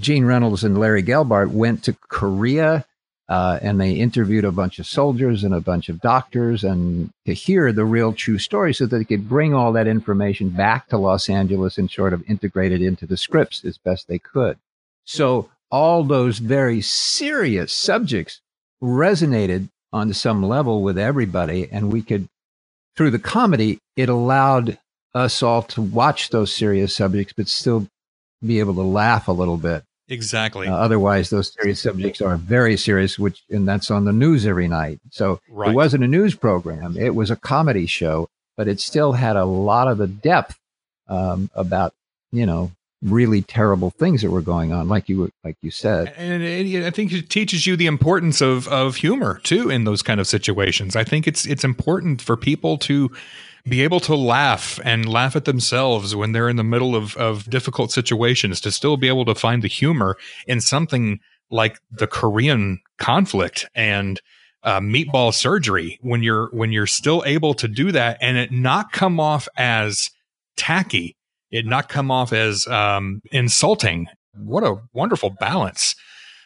Gene 0.00 0.24
Reynolds 0.24 0.64
and 0.64 0.78
Larry 0.78 1.02
Gelbart 1.02 1.50
went 1.50 1.84
to 1.84 1.96
Korea. 2.08 2.84
Uh, 3.28 3.58
and 3.62 3.80
they 3.80 3.92
interviewed 3.92 4.44
a 4.44 4.52
bunch 4.52 4.78
of 4.78 4.86
soldiers 4.86 5.42
and 5.42 5.54
a 5.54 5.60
bunch 5.60 5.88
of 5.88 6.00
doctors 6.02 6.64
and 6.64 7.10
to 7.24 7.32
hear 7.32 7.72
the 7.72 7.84
real 7.84 8.12
true 8.12 8.36
story 8.36 8.74
so 8.74 8.84
that 8.84 8.98
they 8.98 9.04
could 9.04 9.26
bring 9.26 9.54
all 9.54 9.72
that 9.72 9.86
information 9.86 10.50
back 10.50 10.86
to 10.88 10.98
Los 10.98 11.30
Angeles 11.30 11.78
and 11.78 11.90
sort 11.90 12.12
of 12.12 12.28
integrate 12.28 12.72
it 12.72 12.82
into 12.82 13.06
the 13.06 13.16
scripts 13.16 13.64
as 13.64 13.78
best 13.78 14.06
they 14.06 14.18
could. 14.18 14.58
So 15.04 15.48
all 15.72 16.04
those 16.04 16.38
very 16.38 16.80
serious 16.82 17.72
subjects 17.72 18.40
resonated 18.82 19.68
on 19.92 20.12
some 20.12 20.42
level 20.42 20.82
with 20.82 20.98
everybody. 20.98 21.68
And 21.72 21.92
we 21.92 22.02
could, 22.02 22.28
through 22.96 23.10
the 23.10 23.18
comedy, 23.18 23.78
it 23.96 24.08
allowed 24.08 24.78
us 25.14 25.42
all 25.42 25.62
to 25.62 25.82
watch 25.82 26.30
those 26.30 26.54
serious 26.54 26.94
subjects, 26.94 27.32
but 27.36 27.48
still 27.48 27.88
be 28.44 28.60
able 28.60 28.74
to 28.74 28.82
laugh 28.82 29.28
a 29.28 29.32
little 29.32 29.56
bit. 29.56 29.82
Exactly. 30.08 30.68
Uh, 30.68 30.74
otherwise, 30.74 31.30
those 31.30 31.52
serious 31.52 31.80
subjects 31.80 32.20
are 32.20 32.36
very 32.36 32.76
serious, 32.76 33.18
which 33.18 33.42
and 33.48 33.66
that's 33.66 33.90
on 33.90 34.04
the 34.04 34.12
news 34.12 34.44
every 34.46 34.68
night. 34.68 35.00
So 35.10 35.40
Right. 35.48 35.70
it 35.70 35.74
wasn't 35.74 36.04
a 36.04 36.08
news 36.08 36.34
program; 36.34 36.96
it 36.98 37.14
was 37.14 37.30
a 37.30 37.36
comedy 37.36 37.86
show, 37.86 38.28
but 38.56 38.68
it 38.68 38.80
still 38.80 39.12
had 39.12 39.36
a 39.36 39.44
lot 39.46 39.88
of 39.88 39.98
the 39.98 40.08
depth 40.08 40.58
um, 41.08 41.50
about 41.54 41.94
you 42.30 42.44
know 42.44 42.72
really 43.02 43.42
terrible 43.42 43.90
things 43.90 44.22
that 44.22 44.30
were 44.30 44.40
going 44.40 44.72
on, 44.72 44.88
like 44.88 45.08
you 45.08 45.30
like 45.44 45.56
you 45.60 45.70
said. 45.70 46.12
and 46.16 46.42
it, 46.42 46.84
I 46.84 46.90
think 46.90 47.12
it 47.12 47.28
teaches 47.28 47.66
you 47.66 47.76
the 47.76 47.86
importance 47.86 48.40
of 48.40 48.68
of 48.68 48.96
humor 48.96 49.40
too 49.42 49.70
in 49.70 49.84
those 49.84 50.02
kind 50.02 50.20
of 50.20 50.26
situations. 50.26 50.96
I 50.96 51.04
think 51.04 51.26
it's 51.26 51.46
it's 51.46 51.64
important 51.64 52.22
for 52.22 52.36
people 52.36 52.78
to 52.78 53.10
be 53.68 53.82
able 53.82 54.00
to 54.00 54.14
laugh 54.14 54.80
and 54.84 55.08
laugh 55.08 55.36
at 55.36 55.44
themselves 55.44 56.16
when 56.16 56.32
they're 56.32 56.48
in 56.48 56.56
the 56.56 56.64
middle 56.64 56.94
of 56.94 57.16
of 57.16 57.48
difficult 57.50 57.90
situations 57.92 58.60
to 58.60 58.70
still 58.70 58.96
be 58.96 59.08
able 59.08 59.24
to 59.24 59.34
find 59.34 59.62
the 59.62 59.68
humor 59.68 60.16
in 60.46 60.60
something 60.60 61.20
like 61.50 61.80
the 61.90 62.06
Korean 62.06 62.80
conflict 62.98 63.68
and 63.74 64.20
uh, 64.64 64.80
meatball 64.80 65.34
surgery 65.34 65.98
when 66.02 66.22
you're 66.22 66.48
when 66.52 66.72
you're 66.72 66.86
still 66.86 67.22
able 67.26 67.52
to 67.54 67.66
do 67.66 67.90
that 67.92 68.16
and 68.20 68.36
it 68.36 68.52
not 68.52 68.92
come 68.92 69.18
off 69.18 69.48
as 69.56 70.10
tacky 70.56 71.16
it 71.52 71.66
not 71.66 71.88
come 71.88 72.10
off 72.10 72.32
as 72.32 72.66
um, 72.66 73.20
insulting. 73.30 74.08
What 74.34 74.64
a 74.64 74.76
wonderful 74.94 75.30
balance. 75.30 75.94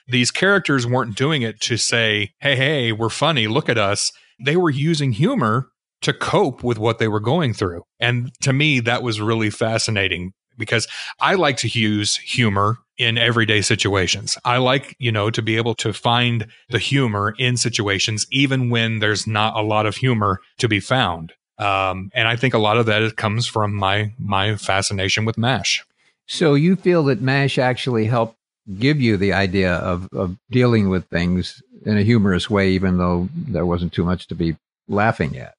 These 0.09 0.31
characters 0.31 0.87
weren't 0.87 1.17
doing 1.17 1.43
it 1.43 1.61
to 1.63 1.77
say 1.77 2.33
hey 2.41 2.57
hey 2.57 2.93
we're 2.93 3.09
funny 3.09 3.47
look 3.47 3.69
at 3.69 3.79
us. 3.79 4.13
They 4.39 4.57
were 4.57 4.71
using 4.71 5.13
humor 5.13 5.69
to 6.03 6.13
cope 6.13 6.63
with 6.63 6.79
what 6.79 6.99
they 6.99 7.09
were 7.09 7.21
going 7.21 7.55
through. 7.55 7.83
And 7.99 8.31
to 8.43 8.53
me 8.53 8.81
that 8.81 9.03
was 9.03 9.21
really 9.21 9.51
fascinating 9.51 10.33
because 10.59 10.89
i 11.21 11.35
like 11.35 11.59
to 11.59 11.69
use 11.69 12.17
humor 12.17 12.79
in 12.99 13.19
everyday 13.19 13.61
situations. 13.61 14.39
I 14.45 14.57
like 14.57 14.97
you 14.99 15.13
know 15.13 15.31
to 15.31 15.43
be 15.43 15.57
able 15.57 15.75
to 15.77 15.93
find 15.93 16.47
the 16.71 16.79
humor 16.79 17.35
in 17.39 17.57
situations 17.57 18.27
even 18.31 18.71
when 18.71 18.99
there's 18.99 19.27
not 19.27 19.57
a 19.57 19.63
lot 19.63 19.87
of 19.87 19.97
humor 19.97 20.41
to 20.59 20.69
be 20.69 20.81
found 20.81 21.33
um, 21.59 22.11
and 22.15 22.29
i 22.29 22.37
think 22.37 22.55
a 22.55 22.59
lot 22.59 22.77
of 22.77 22.87
that 22.87 23.17
comes 23.17 23.47
from 23.47 23.75
my 23.75 24.13
my 24.19 24.57
fascination 24.57 25.25
with 25.25 25.37
mash 25.39 25.85
So 26.27 26.55
you 26.55 26.75
feel 26.77 27.05
that 27.05 27.21
MASH 27.21 27.57
actually 27.59 28.07
helped 28.07 28.35
give 28.81 29.01
you 29.01 29.17
the 29.17 29.33
idea 29.33 29.75
of, 29.75 30.09
of 30.13 30.37
dealing 30.51 30.89
with 30.89 31.05
things 31.07 31.63
in 31.85 31.97
a 31.97 32.03
humorous 32.03 32.51
way, 32.51 32.71
even 32.71 32.99
though 32.99 33.29
there 33.33 33.65
wasn't 33.65 33.93
too 33.93 34.05
much 34.05 34.27
to 34.27 34.35
be 34.35 34.57
laughing 34.89 35.37
at. 35.39 35.55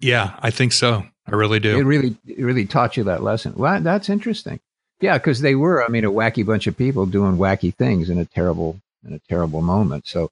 yeah 0.00 0.36
i 0.40 0.50
think 0.50 0.72
so 0.72 0.90
i 1.26 1.34
really 1.34 1.60
do 1.60 1.78
It 1.78 1.84
really, 1.84 2.16
it 2.26 2.44
really 2.44 2.66
taught 2.66 2.96
you 2.96 3.04
that 3.04 3.22
lesson. 3.22 3.52
Well, 3.56 3.80
that's 3.80 4.08
interesting. 4.10 4.60
Yeah, 5.00 5.16
because 5.18 5.40
they 5.40 5.54
were, 5.54 5.82
I 5.84 5.88
mean, 5.88 6.04
a 6.04 6.10
wacky 6.20 6.44
bunch 6.44 6.66
of 6.66 6.76
people 6.76 7.06
doing 7.06 7.36
wacky 7.38 7.72
things 7.74 8.08
in 8.10 8.18
a 8.18 8.24
terrible, 8.24 8.80
in 9.06 9.12
a 9.14 9.18
terrible 9.28 9.62
moment. 9.62 10.06
So 10.06 10.30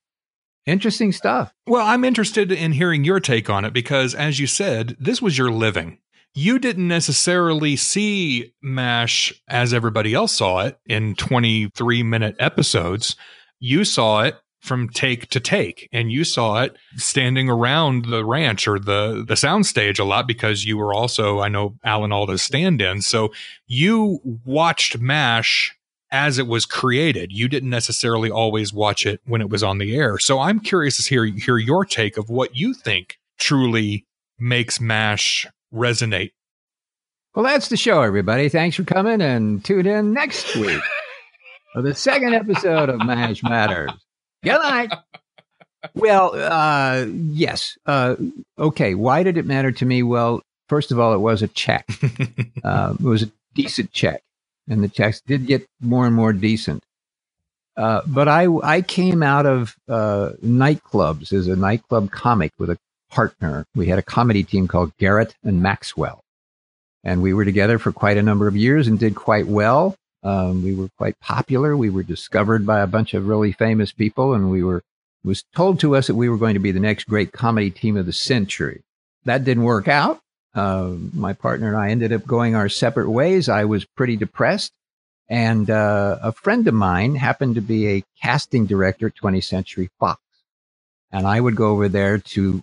interesting 0.67 1.13
stuff. 1.13 1.53
Well, 1.67 1.87
I'm 1.87 2.05
interested 2.05 2.53
in 2.53 2.73
hearing 2.73 3.05
your 3.05 3.21
take 3.21 3.51
on 3.51 3.65
it 3.65 3.73
because, 3.73 4.15
as 4.15 4.39
you 4.39 4.47
said, 4.47 4.97
this 4.99 5.21
was 5.21 5.39
your 5.39 5.51
living. 5.51 5.99
You 6.35 6.59
didn't 6.59 6.87
necessarily 6.87 7.75
see 7.77 8.53
MASH 8.63 9.33
as 9.49 9.75
everybody 9.75 10.15
else 10.15 10.33
saw 10.33 10.61
it 10.61 10.79
in 10.87 11.17
23 11.17 12.03
minute 12.05 12.37
episodes. 12.39 13.17
You 13.59 13.85
saw 13.85 14.23
it 14.23 14.37
from 14.61 14.89
take 14.91 15.29
to 15.31 15.41
take, 15.41 15.89
and 15.91 16.13
you 16.13 16.23
saw 16.23 16.63
it 16.63 16.77
standing 16.97 17.49
around 17.49 18.05
the 18.07 18.25
ranch 18.25 18.69
or 18.69 18.79
the, 18.79 19.25
the 19.27 19.35
soundstage 19.35 19.99
a 19.99 20.05
lot 20.05 20.29
because 20.29 20.65
you 20.65 20.77
were 20.77 20.93
also, 20.93 21.41
I 21.41 21.49
know, 21.49 21.77
Alan 21.83 22.13
Alda's 22.13 22.43
stand 22.43 22.81
in. 22.81 23.01
So 23.01 23.33
you 23.67 24.21
watched 24.45 24.99
MASH 24.99 25.75
as 26.13 26.39
it 26.39 26.47
was 26.47 26.67
created. 26.67 27.33
You 27.33 27.49
didn't 27.49 27.71
necessarily 27.71 28.31
always 28.31 28.73
watch 28.73 29.07
it 29.07 29.21
when 29.27 29.41
it 29.41 29.51
was 29.51 29.63
on 29.63 29.79
the 29.79 29.95
air. 29.97 30.19
So 30.19 30.39
I'm 30.41 30.61
curious 30.61 30.97
to 30.97 31.09
hear 31.09 31.25
hear 31.25 31.59
your 31.59 31.85
take 31.85 32.17
of 32.17 32.29
what 32.29 32.57
you 32.57 32.75
think 32.75 33.19
truly 33.39 34.07
makes 34.39 34.81
MASH 34.81 35.47
resonate. 35.73 36.33
Well, 37.35 37.45
that's 37.45 37.69
the 37.69 37.77
show, 37.77 38.03
everybody. 38.03 38.49
Thanks 38.49 38.77
for 38.77 38.83
coming 38.85 39.21
and 39.23 39.65
tune 39.65 39.87
in 39.87 40.13
next 40.13 40.57
week 40.57 40.83
for 41.73 41.83
the 41.83 41.95
second 41.95 42.35
episode 42.35 42.89
of 42.89 42.99
MASH 43.05 43.43
Matters. 43.45 43.93
Good 44.43 44.59
night. 44.59 44.93
Well, 45.95 46.35
uh, 46.35 47.07
yes. 47.09 47.79
Uh, 47.87 48.17
okay. 48.59 48.95
Why 48.95 49.23
did 49.23 49.37
it 49.37 49.47
matter 49.47 49.71
to 49.73 49.87
me? 49.87 50.03
Well, 50.03 50.43
first 50.69 50.91
of 50.91 50.99
all, 50.99 51.15
it 51.15 51.19
was 51.19 51.43
a 51.43 51.49
check. 51.49 51.89
Uh, 52.63 52.93
it 52.93 53.05
was 53.05 53.23
a 53.23 53.31
decent 53.55 53.91
check, 53.91 54.23
and 54.71 54.83
the 54.83 54.89
checks 54.89 55.21
did 55.27 55.47
get 55.47 55.67
more 55.81 56.07
and 56.07 56.17
more 56.17 56.33
decent. 56.33 56.83
Uh, 57.77 58.01
but 58.07 58.29
I, 58.29 58.47
I 58.63 58.81
came 58.81 59.23
out 59.23 59.45
of 59.45 59.77
uh, 59.89 60.31
nightclubs 60.43 61.33
as 61.35 61.47
a 61.49 61.57
nightclub 61.57 62.11
comic 62.11 62.53
with 62.59 62.71
a 62.71 62.79
partner. 63.11 63.67
We 63.75 63.89
had 63.89 63.99
a 63.99 64.03
comedy 64.03 64.45
team 64.45 64.69
called 64.69 64.97
Garrett 64.97 65.35
and 65.45 65.63
Maxwell 65.63 66.23
and 67.05 67.23
we 67.23 67.35
were 67.35 67.45
together 67.45 67.79
for 67.79 67.93
quite 67.93 68.17
a 68.17 68.23
number 68.23 68.47
of 68.47 68.57
years 68.57 68.89
and 68.89 68.99
did 68.99 69.15
quite 69.15 69.47
well. 69.47 69.95
Um, 70.23 70.63
we 70.63 70.75
were 70.75 70.89
quite 70.99 71.19
popular. 71.21 71.77
We 71.77 71.91
were 71.91 72.03
discovered 72.03 72.67
by 72.67 72.81
a 72.81 72.87
bunch 72.87 73.15
of 73.15 73.27
really 73.27 73.53
famous 73.53 73.93
people, 73.93 74.35
and 74.35 74.51
we 74.51 74.63
were 74.63 74.83
was 75.23 75.45
told 75.55 75.81
to 75.81 75.97
us 75.97 76.07
that 76.07 76.15
we 76.15 76.29
were 76.29 76.39
going 76.39 76.55
to 76.55 76.61
be 76.61 76.73
the 76.73 76.81
next 76.81 77.05
great 77.05 77.33
comedy 77.33 77.71
team 77.71 77.97
of 77.97 78.07
the 78.07 78.13
century. 78.13 78.81
That 79.25 79.45
didn't 79.45 79.65
work 79.65 79.87
out. 79.87 80.19
Uh, 80.55 80.95
my 81.13 81.33
partner 81.33 81.69
and 81.69 81.77
I 81.77 81.91
ended 81.91 82.13
up 82.13 82.27
going 82.27 82.55
our 82.55 82.69
separate 82.69 83.11
ways. 83.11 83.49
I 83.49 83.65
was 83.65 83.85
pretty 83.85 84.17
depressed, 84.17 84.73
and 85.29 85.71
uh, 85.71 86.19
a 86.23 86.33
friend 86.33 86.67
of 86.67 86.75
mine 86.75 87.15
happened 87.15 87.55
to 87.55 87.61
be 87.61 87.89
a 87.89 88.05
casting 88.21 88.67
director 88.67 89.07
at 89.07 89.15
20th 89.15 89.45
Century 89.45 89.91
Fox, 90.01 90.21
and 91.13 91.27
I 91.27 91.41
would 91.41 91.55
go 91.55 91.71
over 91.71 91.89
there 91.89 92.19
to 92.19 92.63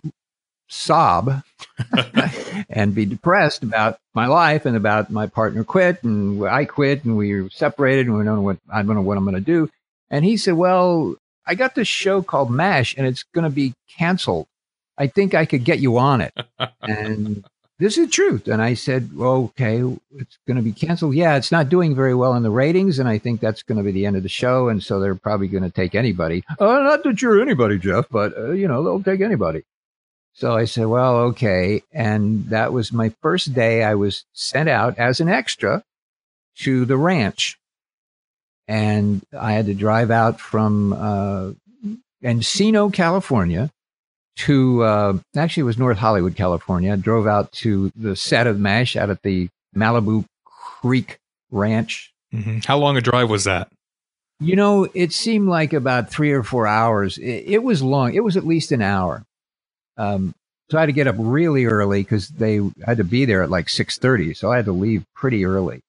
sob 0.68 1.42
and 2.68 2.94
be 2.94 3.06
depressed 3.06 3.62
about 3.62 3.98
my 4.14 4.26
life 4.26 4.66
and 4.66 4.76
about 4.76 5.10
my 5.10 5.26
partner 5.26 5.64
quit 5.64 6.02
and 6.04 6.44
I 6.44 6.66
quit 6.66 7.04
and 7.04 7.16
we 7.16 7.40
were 7.40 7.50
separated 7.50 8.06
and 8.06 8.16
we 8.16 8.24
don't 8.24 8.36
know 8.36 8.42
what 8.42 8.58
I 8.70 8.82
don't 8.82 8.94
know 8.94 9.02
what 9.02 9.16
I'm 9.16 9.24
going 9.24 9.34
to 9.34 9.40
do. 9.40 9.70
And 10.10 10.24
he 10.24 10.36
said, 10.36 10.54
"Well, 10.54 11.16
I 11.46 11.54
got 11.54 11.74
this 11.74 11.88
show 11.88 12.22
called 12.22 12.50
MASH 12.50 12.94
and 12.96 13.06
it's 13.06 13.22
going 13.34 13.44
to 13.44 13.50
be 13.50 13.74
canceled. 13.96 14.46
I 14.96 15.06
think 15.06 15.34
I 15.34 15.46
could 15.46 15.64
get 15.64 15.80
you 15.80 15.98
on 15.98 16.20
it." 16.20 16.34
and 16.82 17.44
this 17.78 17.96
is 17.96 18.06
the 18.06 18.12
truth. 18.12 18.48
And 18.48 18.60
I 18.60 18.74
said, 18.74 19.10
"Okay, 19.18 19.82
it's 20.16 20.38
going 20.46 20.56
to 20.56 20.62
be 20.62 20.72
canceled. 20.72 21.14
Yeah, 21.14 21.36
it's 21.36 21.52
not 21.52 21.68
doing 21.68 21.94
very 21.94 22.14
well 22.14 22.34
in 22.34 22.42
the 22.42 22.50
ratings, 22.50 22.98
and 22.98 23.08
I 23.08 23.18
think 23.18 23.40
that's 23.40 23.62
going 23.62 23.78
to 23.78 23.84
be 23.84 23.92
the 23.92 24.06
end 24.06 24.16
of 24.16 24.22
the 24.22 24.28
show. 24.28 24.68
And 24.68 24.82
so 24.82 25.00
they're 25.00 25.14
probably 25.14 25.48
going 25.48 25.64
to 25.64 25.70
take 25.70 25.94
anybody. 25.94 26.44
Oh, 26.58 26.82
not 26.82 27.04
that 27.04 27.22
you're 27.22 27.40
anybody, 27.40 27.78
Jeff, 27.78 28.06
but 28.10 28.36
uh, 28.36 28.50
you 28.50 28.68
know 28.68 28.82
they'll 28.82 29.02
take 29.02 29.20
anybody." 29.20 29.64
So 30.38 30.56
I 30.56 30.66
said, 30.66 30.86
well, 30.86 31.16
okay. 31.30 31.82
And 31.92 32.46
that 32.50 32.72
was 32.72 32.92
my 32.92 33.08
first 33.22 33.54
day. 33.54 33.82
I 33.82 33.96
was 33.96 34.24
sent 34.32 34.68
out 34.68 34.96
as 34.96 35.18
an 35.18 35.28
extra 35.28 35.82
to 36.58 36.84
the 36.84 36.96
ranch. 36.96 37.58
And 38.68 39.24
I 39.36 39.54
had 39.54 39.66
to 39.66 39.74
drive 39.74 40.12
out 40.12 40.38
from 40.38 40.92
uh, 40.92 41.52
Encino, 42.22 42.92
California 42.92 43.72
to, 44.38 44.82
uh, 44.82 45.18
actually, 45.36 45.62
it 45.62 45.64
was 45.64 45.78
North 45.78 45.98
Hollywood, 45.98 46.36
California. 46.36 46.92
I 46.92 46.96
drove 46.96 47.26
out 47.26 47.52
to 47.52 47.90
the 47.96 48.16
set 48.16 48.46
of 48.46 48.58
MASH 48.58 48.96
out 48.96 49.10
at 49.10 49.22
the 49.22 49.48
Malibu 49.76 50.24
Creek 50.44 51.18
Ranch. 51.50 52.12
Mhm. 52.32 52.64
How 52.64 52.78
long 52.78 52.96
a 52.96 53.00
drive 53.00 53.30
was 53.30 53.44
that? 53.44 53.68
You 54.40 54.54
know, 54.54 54.88
it 54.94 55.12
seemed 55.12 55.48
like 55.48 55.72
about 55.72 56.10
three 56.10 56.30
or 56.32 56.42
four 56.42 56.66
hours. 56.66 57.18
It, 57.18 57.44
it 57.46 57.62
was 57.62 57.82
long. 57.82 58.14
It 58.14 58.22
was 58.22 58.36
at 58.36 58.46
least 58.46 58.70
an 58.70 58.82
hour. 58.82 59.24
Um, 59.96 60.34
so 60.70 60.78
I 60.78 60.82
had 60.82 60.86
to 60.86 60.92
get 60.92 61.06
up 61.08 61.16
really 61.18 61.64
early 61.64 62.02
because 62.02 62.28
they 62.28 62.60
had 62.84 62.98
to 62.98 63.04
be 63.04 63.24
there 63.24 63.42
at 63.42 63.50
like 63.50 63.68
six 63.68 63.98
thirty. 63.98 64.34
So 64.34 64.52
I 64.52 64.56
had 64.56 64.66
to 64.66 64.72
leave 64.72 65.04
pretty 65.14 65.44
early, 65.44 65.80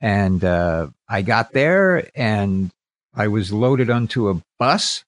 and 0.00 0.44
uh, 0.44 0.88
I 1.08 1.22
got 1.22 1.52
there 1.52 2.08
and 2.14 2.70
I 3.14 3.28
was 3.28 3.52
loaded 3.52 3.90
onto 3.90 4.28
a 4.28 4.40
bus 4.58 5.02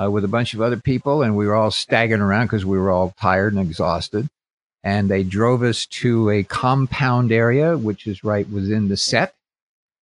uh, 0.00 0.10
with 0.10 0.24
a 0.24 0.28
bunch 0.28 0.54
of 0.54 0.60
other 0.60 0.76
people, 0.76 1.22
and 1.22 1.36
we 1.36 1.46
were 1.46 1.54
all 1.54 1.70
staggering 1.70 2.22
around 2.22 2.46
because 2.46 2.64
we 2.64 2.78
were 2.78 2.90
all 2.90 3.14
tired 3.20 3.54
and 3.54 3.62
exhausted. 3.62 4.28
And 4.84 5.08
they 5.08 5.22
drove 5.22 5.62
us 5.62 5.86
to 5.86 6.30
a 6.30 6.42
compound 6.42 7.30
area, 7.30 7.78
which 7.78 8.06
is 8.06 8.24
right 8.24 8.48
within 8.48 8.88
the 8.88 8.96
set. 8.96 9.34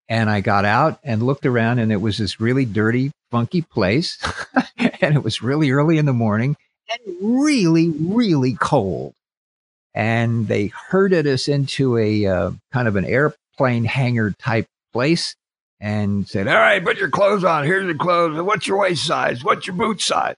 And 0.08 0.30
I 0.30 0.40
got 0.40 0.64
out 0.64 0.98
and 1.04 1.22
looked 1.22 1.46
around, 1.46 1.78
and 1.78 1.92
it 1.92 2.00
was 2.00 2.18
this 2.18 2.40
really 2.40 2.64
dirty, 2.64 3.12
funky 3.30 3.62
place. 3.62 4.18
and 4.78 5.14
it 5.16 5.22
was 5.22 5.42
really 5.42 5.70
early 5.70 5.98
in 5.98 6.06
the 6.06 6.12
morning 6.12 6.56
and 6.90 7.16
really, 7.44 7.90
really 7.90 8.54
cold. 8.54 9.14
And 9.94 10.48
they 10.48 10.68
herded 10.68 11.26
us 11.26 11.48
into 11.48 11.98
a 11.98 12.26
uh, 12.26 12.50
kind 12.72 12.88
of 12.88 12.96
an 12.96 13.04
airplane 13.04 13.84
hangar 13.84 14.30
type 14.32 14.66
place 14.92 15.36
and 15.80 16.28
said, 16.28 16.46
All 16.46 16.54
right, 16.54 16.84
put 16.84 16.98
your 16.98 17.08
clothes 17.08 17.44
on. 17.44 17.64
Here's 17.64 17.84
your 17.84 17.94
clothes. 17.94 18.40
What's 18.42 18.66
your 18.66 18.78
waist 18.78 19.04
size? 19.06 19.42
What's 19.42 19.66
your 19.66 19.76
boot 19.76 20.00
size? 20.00 20.36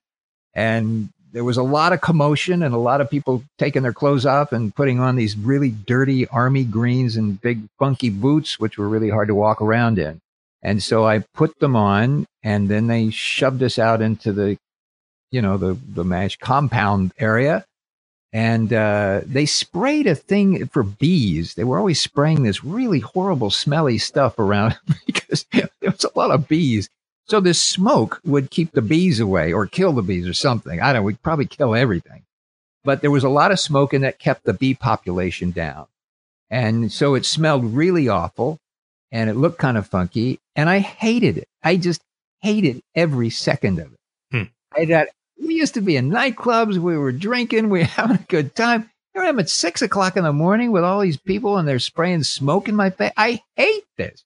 And 0.55 1.09
there 1.33 1.45
was 1.45 1.57
a 1.57 1.63
lot 1.63 1.93
of 1.93 2.01
commotion 2.01 2.63
and 2.63 2.75
a 2.75 2.79
lot 2.79 3.01
of 3.01 3.11
people 3.11 3.43
taking 3.59 3.83
their 3.83 3.93
clothes 3.93 4.27
off 4.27 4.53
and 4.53 4.75
putting 4.75 5.01
on 5.01 5.17
these 5.17 5.37
really 5.37 5.71
dirty 5.71 6.27
army 6.29 6.63
greens 6.63 7.17
and 7.17 7.41
big 7.41 7.61
funky 7.79 8.11
boots, 8.11 8.61
which 8.61 8.77
were 8.77 8.89
really 8.89 9.09
hard 9.09 9.29
to 9.29 9.35
walk 9.35 9.61
around 9.63 9.99
in. 9.99 10.21
And 10.63 10.83
so 10.83 11.07
I 11.07 11.25
put 11.35 11.59
them 11.59 11.75
on 11.75 12.27
and 12.43 12.69
then 12.69 12.87
they 12.87 13.11
shoved 13.11 13.63
us 13.63 13.79
out 13.79 14.03
into 14.03 14.33
the, 14.33 14.59
you 15.31 15.41
know, 15.41 15.57
the, 15.57 15.77
the 15.89 16.05
MASH 16.05 16.37
compound 16.37 17.13
area. 17.19 17.65
And 18.33 18.73
uh, 18.73 19.21
they 19.27 19.45
sprayed 19.45 20.07
a 20.07 20.15
thing 20.15 20.67
for 20.69 20.83
bees. 20.83 21.55
They 21.55 21.65
were 21.65 21.79
always 21.79 22.01
spraying 22.01 22.43
this 22.43 22.65
really 22.65 23.01
horrible, 23.01 23.51
smelly 23.51 23.99
stuff 23.99 24.39
around 24.39 24.79
because 25.07 25.45
there 25.53 25.69
was 25.83 26.05
a 26.05 26.19
lot 26.19 26.31
of 26.31 26.49
bees. 26.49 26.89
So 27.27 27.41
this 27.41 27.62
smoke 27.62 28.21
would 28.25 28.51
keep 28.51 28.73
the 28.73 28.83
bees 28.83 29.21
away 29.21 29.53
or 29.53 29.67
kill 29.67 29.93
the 29.93 30.03
bees 30.03 30.27
or 30.27 30.35
something. 30.35 30.81
I 30.81 30.93
don't 30.93 31.03
know. 31.03 31.03
We'd 31.03 31.23
probably 31.23 31.47
kill 31.47 31.75
everything. 31.75 32.25
But 32.85 33.01
there 33.01 33.11
was 33.11 33.25
a 33.25 33.29
lot 33.29 33.53
of 33.53 33.61
smoke 33.61 33.93
and 33.93 34.03
that 34.03 34.19
kept 34.19 34.45
the 34.45 34.55
bee 34.55 34.75
population 34.75 35.51
down. 35.51 35.87
And 36.51 36.91
so 36.91 37.15
it 37.15 37.25
smelled 37.25 37.65
really 37.65 38.09
awful 38.09 38.59
and 39.11 39.31
it 39.31 39.35
looked 39.35 39.59
kind 39.59 39.77
of 39.77 39.87
funky. 39.87 40.41
And 40.57 40.69
I 40.69 40.81
hated 40.81 41.39
it. 41.39 41.49
I 41.62 41.77
just 41.77 42.03
hated 42.41 42.83
every 42.95 43.31
second 43.31 43.79
of 43.79 43.93
it. 43.93 43.99
Hmm. 44.33 44.43
I 44.75 44.87
thought, 44.87 45.07
we 45.41 45.55
used 45.55 45.75
to 45.75 45.81
be 45.81 45.97
in 45.97 46.11
nightclubs. 46.11 46.79
We 46.79 46.97
were 46.97 47.12
drinking. 47.12 47.69
We 47.69 47.81
were 47.81 47.85
having 48.01 48.17
a 48.17 48.27
good 48.29 48.55
time. 48.55 48.91
Here 49.15 49.23
I 49.23 49.29
am 49.29 49.39
at 49.39 49.51
six 49.51 49.83
o'clock 49.83 50.17
in 50.17 50.25
the 50.25 50.33
morning 50.33 50.73
with 50.73 50.85
all 50.85 51.01
these 51.01 51.19
people 51.19 51.59
and 51.59 51.69
they're 51.69 51.79
spraying 51.79 52.23
smoke 52.23 52.69
in 52.69 52.75
my 52.75 52.91
face. 52.91 53.12
I 53.17 53.43
hate 53.57 53.85
this. 53.99 54.25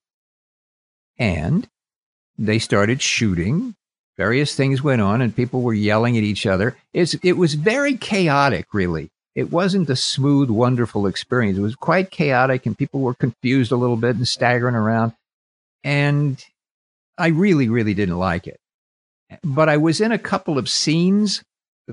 And 1.19 1.69
they 2.39 2.59
started 2.59 3.03
shooting. 3.03 3.75
Various 4.17 4.55
things 4.55 4.83
went 4.83 5.03
on 5.03 5.21
and 5.21 5.35
people 5.35 5.63
were 5.63 5.75
yelling 5.75 6.17
at 6.17 6.23
each 6.23 6.47
other. 6.47 6.77
It's, 6.95 7.15
it 7.23 7.33
was 7.33 7.55
very 7.55 7.97
chaotic, 7.97 8.73
really. 8.73 9.11
It 9.35 9.51
wasn't 9.51 9.91
a 9.91 9.97
smooth, 9.97 10.51
wonderful 10.51 11.07
experience. 11.07 11.59
It 11.59 11.63
was 11.63 11.75
quite 11.75 12.11
chaotic 12.11 12.65
and 12.65 12.79
people 12.79 13.01
were 13.01 13.15
confused 13.15 13.73
a 13.73 13.77
little 13.77 13.97
bit 13.97 14.17
and 14.17 14.27
staggering 14.27 14.77
around. 14.77 15.13
And 15.83 16.43
I 17.19 17.29
really, 17.29 17.69
really 17.69 17.93
didn't 17.93 18.19
like 18.19 18.47
it 18.47 18.61
but 19.43 19.69
I 19.69 19.77
was 19.77 20.01
in 20.01 20.13
a 20.13 20.19
couple 20.19 20.59
of 20.59 20.69
scenes. 20.69 21.43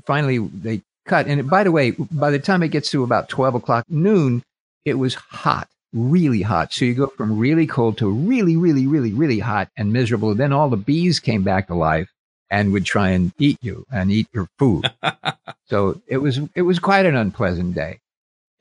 Finally, 0.05 0.39
they 0.39 0.81
cut. 1.05 1.27
And 1.27 1.49
by 1.49 1.63
the 1.63 1.71
way, 1.71 1.91
by 1.91 2.31
the 2.31 2.39
time 2.39 2.63
it 2.63 2.69
gets 2.69 2.91
to 2.91 3.03
about 3.03 3.29
12 3.29 3.55
o'clock 3.55 3.85
noon, 3.89 4.43
it 4.85 4.95
was 4.95 5.15
hot, 5.15 5.67
really 5.93 6.41
hot. 6.41 6.73
So 6.73 6.85
you 6.85 6.93
go 6.93 7.07
from 7.07 7.37
really 7.37 7.67
cold 7.67 7.97
to 7.99 8.09
really, 8.09 8.57
really, 8.57 8.87
really, 8.87 9.13
really 9.13 9.39
hot 9.39 9.69
and 9.77 9.93
miserable. 9.93 10.31
And 10.31 10.39
then 10.39 10.53
all 10.53 10.69
the 10.69 10.77
bees 10.77 11.19
came 11.19 11.43
back 11.43 11.67
to 11.67 11.75
life 11.75 12.09
and 12.49 12.71
would 12.71 12.85
try 12.85 13.09
and 13.09 13.31
eat 13.39 13.57
you 13.61 13.85
and 13.91 14.11
eat 14.11 14.27
your 14.33 14.47
food. 14.59 14.91
so 15.65 16.01
it 16.07 16.17
was, 16.17 16.39
it 16.55 16.63
was 16.63 16.79
quite 16.79 17.05
an 17.05 17.15
unpleasant 17.15 17.75
day. 17.75 17.99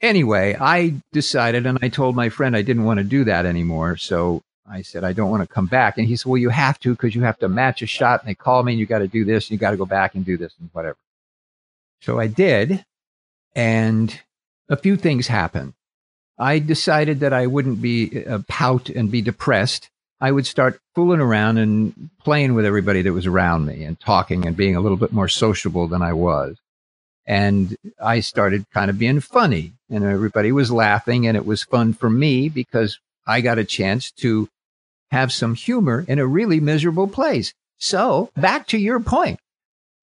Anyway, 0.00 0.56
I 0.58 0.94
decided 1.12 1.66
and 1.66 1.78
I 1.80 1.88
told 1.88 2.16
my 2.16 2.28
friend 2.28 2.56
I 2.56 2.62
didn't 2.62 2.84
want 2.84 2.98
to 2.98 3.04
do 3.04 3.24
that 3.24 3.46
anymore. 3.46 3.96
So 3.96 4.42
I 4.68 4.82
said, 4.82 5.04
I 5.04 5.12
don't 5.12 5.30
want 5.30 5.42
to 5.42 5.52
come 5.52 5.66
back. 5.66 5.98
And 5.98 6.06
he 6.06 6.16
said, 6.16 6.30
Well, 6.30 6.38
you 6.38 6.50
have 6.50 6.78
to 6.80 6.92
because 6.92 7.14
you 7.14 7.22
have 7.22 7.38
to 7.40 7.48
match 7.48 7.82
a 7.82 7.86
shot. 7.86 8.20
And 8.20 8.28
they 8.28 8.34
call 8.34 8.62
me 8.62 8.72
and 8.72 8.80
you 8.80 8.86
got 8.86 9.00
to 9.00 9.08
do 9.08 9.24
this 9.24 9.46
and 9.46 9.52
you 9.52 9.58
got 9.58 9.72
to 9.72 9.76
go 9.76 9.86
back 9.86 10.14
and 10.14 10.24
do 10.24 10.36
this 10.36 10.54
and 10.60 10.70
whatever. 10.72 10.98
So 12.00 12.18
I 12.18 12.26
did. 12.26 12.84
And 13.54 14.18
a 14.68 14.76
few 14.76 14.96
things 14.96 15.26
happened. 15.26 15.74
I 16.38 16.58
decided 16.58 17.20
that 17.20 17.32
I 17.32 17.46
wouldn't 17.46 17.82
be 17.82 18.24
uh, 18.24 18.40
pout 18.48 18.88
and 18.88 19.10
be 19.10 19.20
depressed. 19.20 19.90
I 20.20 20.32
would 20.32 20.46
start 20.46 20.80
fooling 20.94 21.20
around 21.20 21.58
and 21.58 22.10
playing 22.24 22.54
with 22.54 22.64
everybody 22.64 23.02
that 23.02 23.12
was 23.12 23.26
around 23.26 23.66
me 23.66 23.84
and 23.84 23.98
talking 23.98 24.46
and 24.46 24.56
being 24.56 24.76
a 24.76 24.80
little 24.80 24.96
bit 24.96 25.12
more 25.12 25.28
sociable 25.28 25.88
than 25.88 26.00
I 26.00 26.12
was. 26.12 26.56
And 27.26 27.76
I 28.02 28.20
started 28.20 28.64
kind 28.72 28.88
of 28.90 28.98
being 28.98 29.20
funny 29.20 29.72
and 29.90 30.04
everybody 30.04 30.52
was 30.52 30.72
laughing 30.72 31.26
and 31.26 31.36
it 31.36 31.44
was 31.44 31.64
fun 31.64 31.92
for 31.92 32.08
me 32.08 32.48
because 32.48 32.98
I 33.26 33.40
got 33.40 33.58
a 33.58 33.64
chance 33.64 34.10
to 34.12 34.48
have 35.10 35.32
some 35.32 35.54
humor 35.54 36.04
in 36.08 36.18
a 36.18 36.26
really 36.26 36.60
miserable 36.60 37.08
place. 37.08 37.52
So 37.78 38.30
back 38.36 38.66
to 38.68 38.78
your 38.78 39.00
point, 39.00 39.40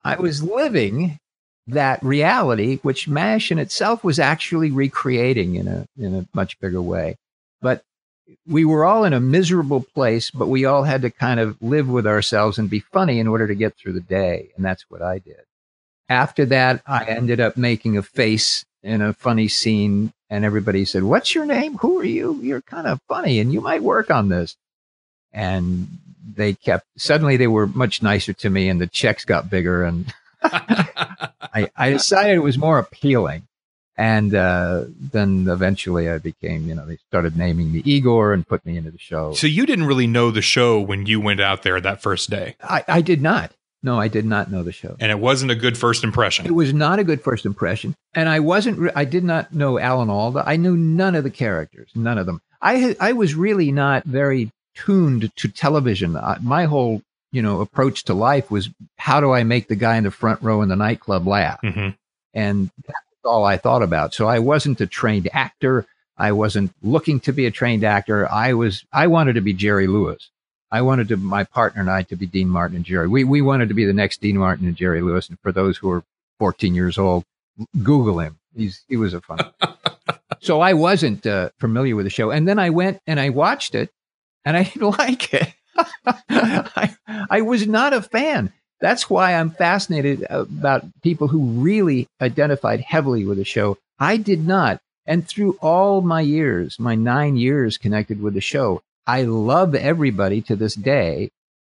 I 0.03 0.15
was 0.15 0.43
living 0.43 1.19
that 1.67 2.01
reality, 2.03 2.77
which 2.81 3.07
MASH 3.07 3.51
in 3.51 3.59
itself 3.59 4.03
was 4.03 4.19
actually 4.19 4.71
recreating 4.71 5.55
in 5.55 5.67
a, 5.67 5.85
in 5.97 6.15
a 6.15 6.27
much 6.33 6.59
bigger 6.59 6.81
way. 6.81 7.17
But 7.61 7.83
we 8.47 8.65
were 8.65 8.85
all 8.85 9.03
in 9.03 9.13
a 9.13 9.19
miserable 9.19 9.81
place, 9.81 10.31
but 10.31 10.47
we 10.47 10.65
all 10.65 10.83
had 10.83 11.01
to 11.01 11.09
kind 11.09 11.39
of 11.39 11.62
live 11.62 11.88
with 11.89 12.05
ourselves 12.08 12.58
and 12.58 12.69
be 12.69 12.79
funny 12.79 13.19
in 13.19 13.27
order 13.27 13.47
to 13.47 13.55
get 13.55 13.75
through 13.75 13.93
the 13.93 14.01
day. 14.01 14.49
And 14.55 14.65
that's 14.65 14.86
what 14.89 15.01
I 15.01 15.19
did. 15.19 15.41
After 16.08 16.45
that, 16.47 16.82
I 16.88 17.05
ended 17.05 17.39
up 17.39 17.58
making 17.58 17.97
a 17.97 18.03
face 18.03 18.65
in 18.82 19.01
a 19.01 19.13
funny 19.13 19.47
scene 19.47 20.13
and 20.30 20.46
everybody 20.46 20.86
said, 20.86 21.04
What's 21.04 21.34
your 21.34 21.46
name? 21.46 21.78
Who 21.78 22.00
are 22.00 22.06
you? 22.06 22.39
You're 22.42 22.62
kind 22.62 22.88
of 22.88 23.02
funny 23.08 23.39
and 23.39 23.52
you 23.52 23.62
might 23.62 23.84
work 23.84 24.12
on 24.12 24.30
this. 24.30 24.56
And 25.34 25.88
they 26.36 26.54
kept, 26.54 26.86
suddenly 26.98 27.38
they 27.38 27.48
were 27.48 27.68
much 27.68 28.02
nicer 28.02 28.34
to 28.34 28.50
me 28.50 28.70
and 28.70 28.80
the 28.80 28.88
checks 28.88 29.26
got 29.26 29.50
bigger. 29.50 29.84
And 29.84 30.13
I, 30.44 31.70
I, 31.76 31.89
decided 31.92 32.36
it 32.36 32.39
was 32.39 32.58
more 32.58 32.80
appealing. 32.80 33.48
And 33.98 34.34
uh, 34.34 34.86
then 34.88 35.48
eventually 35.50 36.10
I 36.10 36.20
became, 36.20 36.68
you 36.68 36.76
know, 36.76 36.86
they 36.86 36.98
started 37.10 37.36
naming 37.36 37.72
me 37.74 37.82
Igor 37.84 38.32
and 38.32 38.48
put 38.48 38.65
me 38.65 38.78
into 38.78 38.92
the 38.92 38.98
show. 38.98 39.34
So 39.34 39.46
you 39.46 39.65
didn't 39.65 39.88
really 39.88 40.08
know 40.08 40.32
the 40.32 40.42
show 40.42 40.80
when 40.80 41.06
you 41.06 41.20
went 41.20 41.42
out 41.42 41.63
there 41.63 41.82
that 41.82 42.02
first 42.02 42.30
day? 42.30 42.56
I, 42.63 42.86
I 42.88 43.02
did 43.02 43.22
not. 43.22 43.52
No, 43.82 44.00
I 44.00 44.10
did 44.10 44.26
not 44.26 44.52
know 44.52 44.63
the 44.63 44.72
show. 44.72 44.98
And 45.00 45.12
it 45.12 45.20
wasn't 45.20 45.52
a 45.52 45.56
good 45.56 45.78
first 45.78 46.04
impression. 46.04 46.46
It 46.46 46.52
was 46.52 46.74
not 46.74 47.00
a 47.00 47.04
good 47.04 47.22
first 47.22 47.46
impression. 47.46 47.96
And 48.13 48.28
I 48.28 48.39
wasn't, 48.39 48.92
I 48.96 49.06
did 49.06 49.24
not 49.24 49.54
know 49.54 49.80
Alan 49.80 50.10
Alda. 50.10 50.44
I 50.46 50.58
knew 50.58 50.76
none 50.76 51.15
of 51.15 51.24
the 51.24 51.30
characters, 51.30 51.89
none 51.96 52.18
of 52.18 52.26
them. 52.26 52.42
I, 52.62 52.96
I 53.00 53.13
was 53.13 53.36
really 53.36 53.72
not 53.72 54.04
very 54.04 54.52
tuned 54.76 55.32
to 55.38 55.48
television. 55.48 56.18
my 56.42 56.65
whole, 56.65 57.02
you 57.32 57.42
know, 57.42 57.62
approach 57.62 58.04
to 58.06 58.13
life 58.13 58.52
was 58.52 58.70
how 58.98 59.22
do 59.22 59.32
I 59.32 59.44
make 59.44 59.68
the 59.68 59.76
guy 59.76 59.96
in 59.98 60.04
the 60.04 60.12
front 60.12 60.42
row 60.42 60.62
in 60.62 60.70
the 60.70 60.76
nightclub 60.76 61.26
laugh? 61.26 61.62
Mm-hmm. 61.62 61.89
And 62.34 62.70
that's 62.86 63.00
all 63.24 63.46
I 63.46 63.58
thought 63.58 63.84
about. 63.84 64.13
So 64.13 64.28
I 64.28 64.39
wasn't 64.39 64.82
a 64.82 64.88
trained 64.88 65.30
actor. 65.32 65.86
I 66.18 66.34
wasn't 66.34 66.74
looking 66.82 67.22
to 67.22 67.32
be 67.32 67.46
a 67.46 67.52
trained 67.52 67.86
actor. 67.86 68.30
I 68.30 68.54
was, 68.54 68.84
I 68.92 69.08
wanted 69.08 69.34
to 69.34 69.42
be 69.42 69.54
Jerry 69.54 69.88
Lewis. 69.88 70.30
I 70.71 70.82
wanted 70.82 71.08
to, 71.10 71.17
my 71.17 71.43
partner 71.43 71.82
and 71.82 71.89
I 71.89 72.03
to 72.03 72.15
be 72.15 72.25
Dean 72.25 72.49
Martin 72.49 72.75
and 72.75 72.86
Jerry. 72.86 73.08
We, 73.08 73.23
we 73.23 73.41
wanted 73.41 73.69
to 73.69 73.75
be 73.75 73.86
the 73.86 73.93
next 73.93 74.21
Dean 74.21 74.38
Martin 74.38 74.67
and 74.67 74.75
Jerry 74.75 75.01
Lewis. 75.01 75.29
And 75.29 75.39
for 75.39 75.51
those 75.51 75.77
who 75.77 75.89
are 75.89 76.03
14 76.39 76.75
years 76.75 76.97
old, 76.97 77.25
Google 77.84 78.19
him. 78.19 78.38
He's, 78.55 78.84
he 78.88 78.97
was 78.97 79.13
a 79.13 79.21
fun. 79.21 79.39
so 80.39 80.62
I 80.62 80.73
wasn't 80.73 81.25
uh, 81.25 81.49
familiar 81.60 81.95
with 81.95 82.05
the 82.05 82.12
show. 82.12 82.32
And 82.32 82.47
then 82.47 82.60
I 82.60 82.69
went 82.69 83.01
and 83.08 83.19
I 83.19 83.29
watched 83.29 83.75
it 83.75 83.89
and 84.45 84.55
I 84.55 84.63
didn't 84.63 84.82
like 84.99 85.34
it. 85.34 85.53
I, 86.05 86.95
I 87.29 87.41
was 87.41 87.67
not 87.67 87.93
a 87.93 88.01
fan. 88.01 88.53
That's 88.82 89.10
why 89.10 89.34
I'm 89.34 89.51
fascinated 89.51 90.25
about 90.29 90.86
people 91.01 91.27
who 91.27 91.62
really 91.62 92.08
identified 92.21 92.79
heavily 92.82 93.25
with 93.25 93.38
the 93.38 93.45
show. 93.45 93.77
I 93.99 94.17
did 94.17 94.45
not. 94.47 94.79
And 95.05 95.27
through 95.27 95.58
all 95.62 96.01
my 96.01 96.21
years, 96.21 96.79
my 96.79 96.95
nine 96.95 97.36
years 97.36 97.77
connected 97.77 98.21
with 98.21 98.36
the 98.36 98.41
show, 98.41 98.82
I 99.10 99.24
love 99.24 99.74
everybody 99.74 100.39
to 100.43 100.56
this 100.56 100.76
day. 100.76 101.32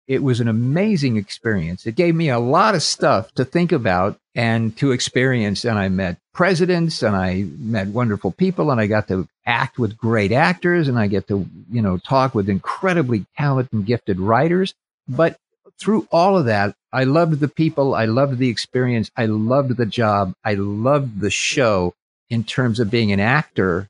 It 0.09 0.21
was 0.21 0.41
an 0.41 0.49
amazing 0.49 1.17
experience. 1.17 1.87
It 1.87 1.95
gave 1.95 2.17
me 2.17 2.29
a 2.29 2.41
lot 2.41 2.75
of 2.75 2.83
stuff 2.83 3.33
to 3.35 3.45
think 3.45 3.71
about 3.71 4.19
and 4.35 4.77
to 4.79 4.91
experience. 4.91 5.65
And 5.65 5.79
I 5.79 5.91
met 5.91 6.19
presidents 6.35 7.05
and 7.05 7.15
I 7.15 7.45
met 7.57 7.87
wonderful 7.87 8.33
people 8.33 8.73
and 8.73 8.81
I 8.81 8.89
got 8.89 9.07
to 9.09 9.29
act 9.47 9.79
with 9.79 9.97
great 9.97 10.33
actors 10.33 10.89
and 10.89 10.99
I 10.99 11.07
get 11.07 11.29
to, 11.29 11.47
you 11.71 11.81
know, 11.81 11.99
talk 11.99 12.35
with 12.35 12.49
incredibly 12.49 13.27
talented 13.39 13.73
and 13.75 13.87
gifted 13.87 14.19
writers. 14.19 14.75
But 15.07 15.39
through 15.79 16.09
all 16.11 16.37
of 16.37 16.47
that, 16.47 16.75
I 16.93 17.05
loved 17.05 17.39
the 17.39 17.47
people. 17.47 17.95
I 17.95 18.07
loved 18.07 18.39
the 18.39 18.49
experience. 18.49 19.09
I 19.17 19.27
loved 19.27 19.77
the 19.77 19.87
job. 19.87 20.35
I 20.45 20.55
loved 20.55 21.21
the 21.21 21.31
show 21.31 21.95
in 22.29 22.43
terms 22.43 22.81
of 22.81 22.91
being 22.91 23.13
an 23.13 23.21
actor 23.21 23.89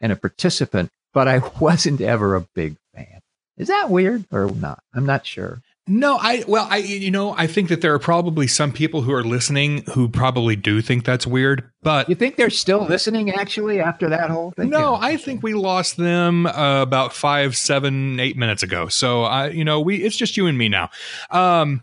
and 0.00 0.10
a 0.10 0.16
participant 0.16 0.88
but 1.12 1.28
I 1.28 1.38
wasn't 1.60 2.00
ever 2.00 2.34
a 2.34 2.40
big 2.40 2.76
fan. 2.94 3.20
Is 3.56 3.68
that 3.68 3.90
weird 3.90 4.24
or 4.30 4.50
not? 4.50 4.82
I'm 4.94 5.06
not 5.06 5.26
sure. 5.26 5.62
No, 5.88 6.18
I 6.20 6.44
well, 6.46 6.68
I 6.70 6.76
you 6.76 7.10
know, 7.10 7.34
I 7.36 7.46
think 7.46 7.70
that 7.70 7.80
there 7.80 7.94
are 7.94 7.98
probably 7.98 8.46
some 8.46 8.72
people 8.72 9.00
who 9.00 9.12
are 9.12 9.24
listening 9.24 9.84
who 9.94 10.06
probably 10.06 10.54
do 10.54 10.82
think 10.82 11.06
that's 11.06 11.26
weird, 11.26 11.64
but 11.82 12.10
you 12.10 12.14
think 12.14 12.36
they're 12.36 12.50
still 12.50 12.84
listening 12.84 13.30
actually 13.30 13.80
after 13.80 14.10
that 14.10 14.28
whole 14.28 14.50
thing? 14.50 14.68
No, 14.68 14.96
I 14.96 15.16
think 15.16 15.42
we 15.42 15.54
lost 15.54 15.96
them 15.96 16.46
uh, 16.46 16.82
about 16.82 17.14
five, 17.14 17.56
seven, 17.56 18.20
eight 18.20 18.36
minutes 18.36 18.62
ago. 18.62 18.88
So 18.88 19.22
I, 19.22 19.48
you 19.48 19.64
know, 19.64 19.80
we 19.80 19.96
it's 19.96 20.16
just 20.16 20.36
you 20.36 20.46
and 20.46 20.58
me 20.58 20.68
now. 20.68 20.90
Um, 21.30 21.80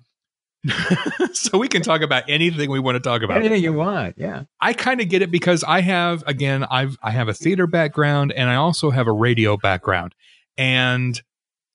so 1.34 1.58
we 1.58 1.68
can 1.68 1.82
talk 1.82 2.02
about 2.02 2.24
anything 2.28 2.70
we 2.70 2.80
want 2.80 2.96
to 2.96 3.00
talk 3.00 3.22
about. 3.22 3.38
Anything 3.38 3.64
you 3.64 3.74
want, 3.74 4.16
yeah. 4.18 4.44
I 4.60 4.74
kind 4.74 5.02
of 5.02 5.10
get 5.10 5.22
it 5.22 5.32
because 5.32 5.64
I 5.64 5.82
have 5.82 6.24
again, 6.28 6.66
I've 6.70 6.98
I 7.02 7.12
have 7.12 7.28
a 7.28 7.34
theater 7.34 7.68
background 7.68 8.32
and 8.32 8.50
I 8.50 8.56
also 8.56 8.90
have 8.92 9.08
a 9.08 9.12
radio 9.12 9.58
background. 9.58 10.16
And 10.58 11.22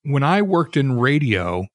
when 0.03 0.23
I 0.23 0.43
worked 0.43 0.77
in 0.77 0.99
radio, 0.99 1.67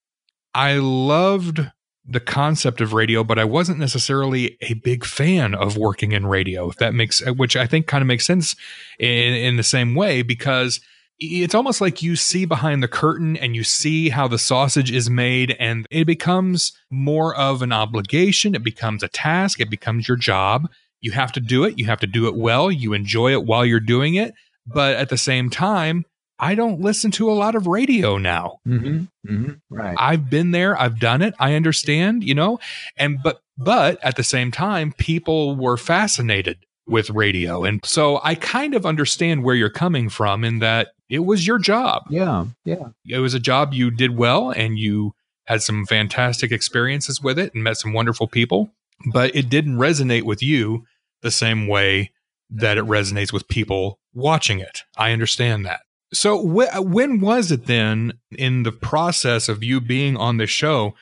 I 0.54 0.76
loved 0.76 1.60
the 2.08 2.20
concept 2.20 2.82
of 2.82 2.94
radio, 2.94 3.24
but 3.24 3.40
I 3.40 3.46
wasn't 3.46 3.80
necessarily 3.80 4.58
a 4.62 4.74
big 4.76 5.06
fan 5.06 5.56
of 5.56 5.76
working 5.78 6.12
in 6.12 6.28
radio. 6.28 6.70
If 6.70 6.78
that 6.78 6.94
makes, 6.94 7.22
which 7.26 7.56
I 7.56 7.66
think 7.66 7.88
kind 7.88 8.02
of 8.02 8.08
makes 8.08 8.26
sense 8.26 8.56
in 9.00 9.34
in 9.34 9.58
the 9.58 9.64
same 9.64 9.96
way 9.96 10.22
because 10.22 10.82
it's 11.20 11.56
almost 11.56 11.82
like 11.82 12.02
you 12.02 12.16
see 12.16 12.46
behind 12.46 12.84
the 12.84 12.88
curtain 12.88 13.38
and 13.38 13.56
you 13.56 13.64
see 13.64 14.10
how 14.10 14.28
the 14.28 14.38
sausage 14.38 14.92
is 14.92 15.10
made 15.10 15.56
and 15.60 15.86
it 15.90 16.06
becomes 16.06 16.74
more 16.92 17.36
of 17.36 17.62
an 17.62 17.72
obligation. 17.72 18.56
It 18.56 18.64
becomes 18.64 19.02
a 19.02 19.08
task. 19.08 19.60
It 19.60 19.70
becomes 19.70 20.08
your 20.08 20.18
job. 20.18 20.70
You 21.00 21.12
have 21.12 21.32
to 21.34 21.40
do 21.40 21.64
it. 21.64 21.78
You 21.80 21.86
have 21.86 22.00
to 22.02 22.08
do 22.08 22.28
it 22.28 22.36
well. 22.36 22.72
You 22.72 22.94
enjoy 22.94 23.32
it 23.32 23.46
while 23.46 23.66
you're 23.66 23.80
doing 23.80 24.16
it. 24.16 24.34
But 24.68 24.96
at 24.96 25.10
the 25.10 25.18
same 25.18 25.50
time 25.50 26.06
i 26.40 26.56
don't 26.56 26.82
listen 26.82 27.12
to 27.12 27.32
a 27.32 27.34
lot 27.34 27.56
of 27.56 27.68
radio 27.68 28.18
now. 28.18 28.60
Mm-hmm. 28.68 29.06
Mm-hmm. 29.32 29.52
Right. 29.70 29.96
I've 29.98 30.30
been 30.30 30.52
there, 30.52 30.80
I've 30.80 31.00
done 31.00 31.22
it, 31.22 31.34
I 31.40 31.56
understand, 31.56 32.24
you 32.24 32.36
know, 32.36 32.60
and 32.98 33.20
but 33.24 33.40
but 33.58 34.04
at 34.04 34.18
the 34.18 34.24
same 34.24 34.52
time, 34.52 34.94
people 34.98 35.56
were 35.56 35.78
fascinated 35.78 36.58
with 36.88 37.10
radio. 37.10 37.64
And 37.64 37.84
so 37.86 38.20
I 38.24 38.36
kind 38.36 38.76
of 38.76 38.86
understand 38.86 39.44
where 39.44 39.56
you're 39.56 39.70
coming 39.70 40.10
from 40.10 40.44
in 40.44 40.60
that 40.60 40.90
it 41.10 41.20
was 41.20 41.46
your 41.46 41.60
job. 41.60 42.04
yeah. 42.10 42.46
Yeah. 42.64 42.90
It 43.08 43.20
was 43.20 43.34
a 43.34 43.40
job 43.40 43.74
you 43.74 43.92
did 43.92 44.18
well 44.18 44.52
and 44.52 44.78
you 44.80 45.14
had 45.46 45.62
some 45.62 45.86
fantastic 45.86 46.52
experiences 46.52 47.22
with 47.22 47.38
it 47.38 47.54
and 47.54 47.64
met 47.64 47.78
some 47.78 47.94
wonderful 47.94 48.28
people, 48.28 48.72
but 49.12 49.36
it 49.36 49.50
didn't 49.50 49.78
resonate 49.78 50.24
with 50.24 50.42
you 50.42 50.86
the 51.22 51.30
same 51.32 51.68
way 51.68 52.12
that 52.50 52.78
it 52.78 52.86
resonates 52.86 53.32
with 53.32 53.48
people 53.48 54.00
watching 54.14 54.60
it. 54.60 54.84
I 54.98 55.12
understand 55.12 55.66
that. 55.66 55.82
So 56.14 56.40
wh- 56.40 56.84
when 56.84 57.20
was 57.20 57.52
it 57.52 57.66
then 57.66 58.14
in 58.32 58.64
the 58.64 58.72
process 58.72 59.50
of 59.50 59.64
you 59.64 59.82
being 59.82 60.18
on 60.18 60.38
the 60.38 60.48
show? 60.48 60.96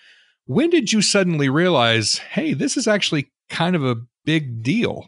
When 0.45 0.69
did 0.69 0.91
you 0.91 1.01
suddenly 1.01 1.47
realize, 1.49 2.17
hey, 2.17 2.53
this 2.53 2.75
is 2.75 2.87
actually 2.87 3.31
kind 3.49 3.75
of 3.75 3.83
a 3.85 3.95
big 4.25 4.63
deal? 4.63 5.07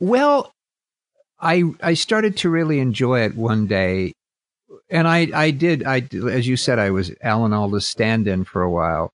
Well, 0.00 0.54
I 1.40 1.64
I 1.82 1.94
started 1.94 2.36
to 2.38 2.50
really 2.50 2.80
enjoy 2.80 3.20
it 3.20 3.36
one 3.36 3.66
day, 3.66 4.14
and 4.90 5.06
I 5.06 5.28
I 5.34 5.50
did 5.50 5.84
I 5.84 6.06
as 6.30 6.48
you 6.48 6.56
said 6.56 6.78
I 6.78 6.90
was 6.90 7.12
Alan 7.22 7.52
Alda's 7.52 7.86
stand-in 7.86 8.44
for 8.44 8.62
a 8.62 8.70
while, 8.70 9.12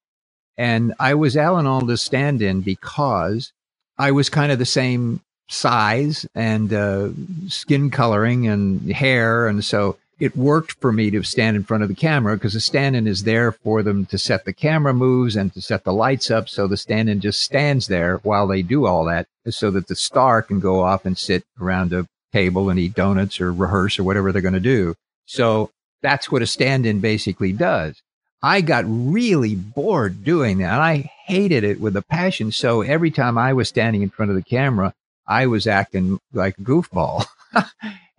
and 0.57 0.95
I 0.99 1.15
was 1.15 1.37
Alan 1.37 1.67
Alda's 1.67 2.03
stand-in 2.03 2.63
because 2.63 3.53
I 3.99 4.11
was 4.11 4.31
kind 4.31 4.51
of 4.51 4.59
the 4.59 4.65
same 4.65 5.21
size 5.49 6.27
and 6.35 6.73
uh, 6.73 7.11
skin 7.49 7.91
coloring 7.91 8.49
and 8.49 8.91
hair, 8.91 9.47
and 9.47 9.65
so 9.65 9.99
it 10.19 10.37
worked 10.37 10.73
for 10.81 10.93
me 10.93 11.11
to 11.11 11.23
stand 11.23 11.57
in 11.57 11.65
front 11.65 11.83
of 11.83 11.89
the 11.89 11.95
camera 11.95 12.37
because 12.37 12.55
the 12.55 12.61
stand-in 12.61 13.07
is 13.07 13.25
there 13.25 13.53
for 13.53 13.83
them 13.83 14.07
to 14.07 14.17
set 14.17 14.45
the 14.45 14.53
camera 14.53 14.95
moves 14.95 15.37
and 15.37 15.53
to 15.53 15.61
set 15.61 15.85
the 15.85 15.93
lights 15.93 16.31
up. 16.31 16.49
So 16.49 16.69
the 16.69 16.77
stand-in 16.77 17.21
just 17.21 17.41
stands 17.41 17.89
there 17.89 18.19
while 18.19 18.47
they 18.47 18.63
do 18.63 18.87
all 18.87 19.05
that 19.07 19.27
so 19.51 19.71
that 19.73 19.89
the 19.89 19.97
star 19.97 20.41
can 20.41 20.61
go 20.61 20.81
off 20.83 21.05
and 21.05 21.19
sit 21.19 21.45
around 21.61 21.93
a 21.93 22.07
table 22.35 22.69
and 22.69 22.79
eat 22.79 22.95
donuts 22.95 23.41
or 23.41 23.53
rehearse 23.53 23.99
or 23.99 24.05
whatever 24.05 24.33
they're 24.33 24.43
going 24.43 24.55
to 24.55 24.61
do. 24.61 24.95
So 25.25 25.71
that's 26.03 26.31
what 26.31 26.43
a 26.43 26.47
stand-in 26.47 27.01
basically 27.01 27.53
does. 27.53 28.03
I 28.43 28.61
got 28.61 28.85
really 28.87 29.55
bored 29.55 30.23
doing 30.23 30.59
that. 30.59 30.79
I 30.79 31.11
hated 31.25 31.65
it 31.65 31.81
with 31.81 31.97
a 31.97 32.03
passion. 32.03 32.53
So 32.53 32.83
every 32.83 33.11
time 33.11 33.39
I 33.39 33.55
was 33.55 33.71
standing 33.71 34.03
in 34.03 34.11
front 34.11 34.31
of 34.31 34.37
the 34.37 34.43
camera, 34.43 34.93
I 35.27 35.47
was 35.47 35.67
acting 35.67 36.19
like 36.35 36.59
a 36.59 36.63
goofball. 36.63 37.25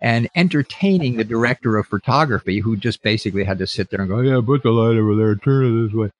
and 0.00 0.28
entertaining 0.34 1.16
the 1.16 1.24
director 1.24 1.76
of 1.76 1.86
photography 1.86 2.58
who 2.58 2.76
just 2.76 3.02
basically 3.02 3.44
had 3.44 3.58
to 3.58 3.66
sit 3.66 3.90
there 3.90 4.00
and 4.00 4.08
go, 4.08 4.20
yeah, 4.20 4.40
put 4.44 4.62
the 4.64 4.70
light 4.70 4.98
over 4.98 5.14
there, 5.14 5.36
turn 5.36 5.64
it 5.66 5.86
this 5.86 5.94
way. 5.94 6.10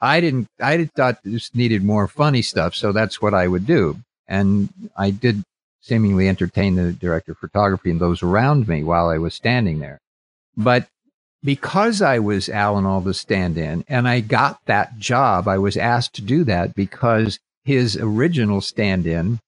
I 0.00 0.20
didn't, 0.20 0.48
I 0.60 0.84
thought 0.94 1.20
this 1.24 1.54
needed 1.54 1.82
more 1.82 2.06
funny 2.08 2.42
stuff. 2.42 2.74
So 2.74 2.92
that's 2.92 3.22
what 3.22 3.32
I 3.32 3.48
would 3.48 3.66
do. 3.66 3.96
And 4.28 4.68
I 4.96 5.10
did 5.10 5.42
seemingly 5.86 6.28
entertain 6.28 6.74
the 6.74 6.92
director 6.92 7.32
of 7.32 7.38
photography 7.38 7.90
and 7.90 8.00
those 8.00 8.22
around 8.22 8.66
me 8.66 8.82
while 8.82 9.08
I 9.08 9.18
was 9.18 9.34
standing 9.34 9.78
there. 9.78 10.00
But 10.56 10.88
because 11.44 12.02
I 12.02 12.18
was 12.18 12.48
Alan 12.48 12.86
Alda's 12.86 13.20
stand 13.20 13.56
in 13.56 13.84
and 13.88 14.08
I 14.08 14.20
got 14.20 14.60
that 14.66 14.98
job, 14.98 15.46
I 15.46 15.58
was 15.58 15.76
asked 15.76 16.14
to 16.14 16.22
do 16.22 16.42
that 16.44 16.74
because 16.74 17.38
his 17.64 17.96
original 17.96 18.60
stand 18.60 19.06
in 19.06 19.38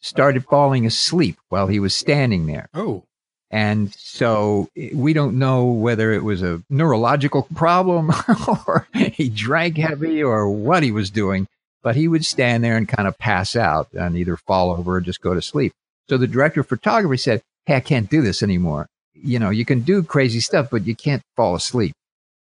started 0.00 0.44
falling 0.44 0.84
asleep 0.84 1.38
while 1.48 1.68
he 1.68 1.78
was 1.78 1.94
standing 1.94 2.46
there. 2.46 2.68
Oh, 2.74 3.04
And 3.50 3.92
so 3.94 4.68
we 4.94 5.12
don't 5.12 5.38
know 5.38 5.64
whether 5.64 6.12
it 6.12 6.24
was 6.24 6.42
a 6.42 6.62
neurological 6.68 7.48
problem 7.54 8.12
or 8.66 8.88
he 8.94 9.28
drank 9.28 9.76
heavy 9.76 10.22
or 10.22 10.50
what 10.50 10.82
he 10.82 10.90
was 10.90 11.10
doing, 11.10 11.46
but 11.82 11.96
he 11.96 12.08
would 12.08 12.24
stand 12.24 12.62
there 12.62 12.76
and 12.76 12.88
kind 12.88 13.08
of 13.08 13.18
pass 13.18 13.56
out 13.56 13.88
and 13.92 14.16
either 14.16 14.36
fall 14.36 14.70
over 14.70 14.96
or 14.96 15.00
just 15.00 15.20
go 15.20 15.34
to 15.34 15.42
sleep. 15.42 15.72
So 16.08 16.16
the 16.16 16.26
director 16.26 16.60
of 16.60 16.68
photography 16.68 17.18
said, 17.18 17.42
Hey, 17.66 17.76
I 17.76 17.80
can't 17.80 18.10
do 18.10 18.22
this 18.22 18.42
anymore. 18.42 18.88
You 19.14 19.38
know, 19.38 19.50
you 19.50 19.64
can 19.64 19.80
do 19.80 20.02
crazy 20.02 20.40
stuff, 20.40 20.68
but 20.70 20.86
you 20.86 20.94
can't 20.94 21.22
fall 21.36 21.54
asleep. 21.54 21.92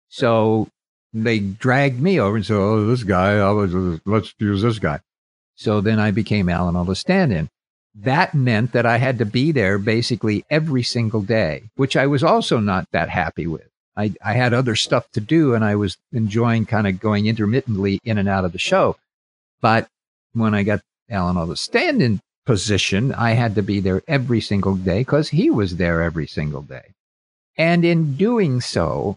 So 0.09 0.69
they 1.13 1.39
dragged 1.39 2.01
me 2.01 2.19
over 2.19 2.37
and 2.37 2.47
said, 2.47 2.57
Oh, 2.57 2.87
this 2.87 3.05
guy, 3.05 3.51
was, 3.53 3.75
uh, 3.75 3.99
let's 4.05 4.35
use 4.39 4.63
this 4.63 4.79
guy. 4.79 5.01
So 5.55 5.81
then 5.81 6.01
I 6.01 6.11
became 6.11 6.49
Alan 6.49 6.77
Alda 6.77 6.95
stand 6.95 7.33
in 7.33 7.49
that 7.95 8.35
meant 8.35 8.73
that 8.73 8.87
I 8.87 8.97
had 8.99 9.19
to 9.19 9.27
be 9.27 9.53
there 9.53 9.79
basically 9.79 10.45
every 10.51 10.83
single 10.83 11.23
day, 11.23 11.65
which 11.77 11.97
I 11.97 12.07
was 12.07 12.25
also 12.25 12.59
not 12.59 12.89
that 12.93 13.11
happy 13.11 13.47
with. 13.47 13.69
I, 13.97 14.15
I 14.25 14.33
had 14.33 14.55
other 14.55 14.77
stuff 14.77 15.11
to 15.13 15.21
do 15.21 15.55
and 15.55 15.65
I 15.65 15.77
was 15.77 15.99
enjoying 16.13 16.65
kind 16.65 16.87
of 16.87 16.99
going 16.99 17.27
intermittently 17.27 18.01
in 18.05 18.17
and 18.17 18.29
out 18.29 18.47
of 18.47 18.53
the 18.53 18.59
show. 18.59 18.97
But 19.63 19.89
when 20.33 20.55
I 20.55 20.65
got 20.65 20.83
Alan 21.09 21.49
the 21.49 21.57
stand 21.57 22.03
in 22.03 22.21
position, 22.45 23.13
I 23.13 23.31
had 23.31 23.55
to 23.55 23.63
be 23.63 23.81
there 23.81 24.03
every 24.09 24.41
single 24.41 24.75
day 24.75 25.01
because 25.01 25.31
he 25.31 25.49
was 25.49 25.77
there 25.77 26.03
every 26.03 26.27
single 26.27 26.63
day. 26.63 26.93
And 27.57 27.85
in 27.85 28.17
doing 28.17 28.61
so, 28.61 29.17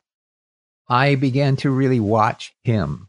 I 0.87 1.15
began 1.15 1.55
to 1.57 1.71
really 1.71 1.99
watch 1.99 2.53
him. 2.63 3.07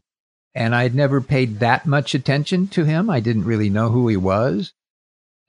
And 0.55 0.73
I'd 0.73 0.95
never 0.95 1.21
paid 1.21 1.59
that 1.59 1.85
much 1.85 2.15
attention 2.15 2.67
to 2.69 2.83
him. 2.83 3.09
I 3.09 3.19
didn't 3.19 3.45
really 3.45 3.69
know 3.69 3.89
who 3.89 4.07
he 4.07 4.17
was. 4.17 4.73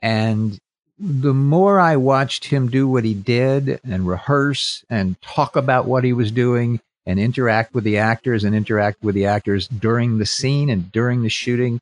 And 0.03 0.59
the 0.99 1.33
more 1.33 1.81
I 1.81 1.97
watched 1.97 2.47
him 2.47 2.69
do 2.69 2.87
what 2.87 3.05
he 3.05 3.15
did 3.15 3.81
and 3.83 4.07
rehearse 4.07 4.85
and 4.91 5.19
talk 5.23 5.57
about 5.57 5.87
what 5.87 6.05
he 6.05 6.13
was 6.13 6.31
doing 6.31 6.81
and 7.09 7.19
interact 7.19 7.75
with 7.75 7.85
the 7.85 7.97
actors 7.97 8.45
and 8.45 8.55
interact 8.55 9.03
with 9.03 9.15
the 9.15 9.25
actors 9.25 9.67
during 9.67 10.19
the 10.19 10.27
scene 10.27 10.69
and 10.69 10.93
during 10.93 11.23
the 11.23 11.31
shooting, 11.31 11.81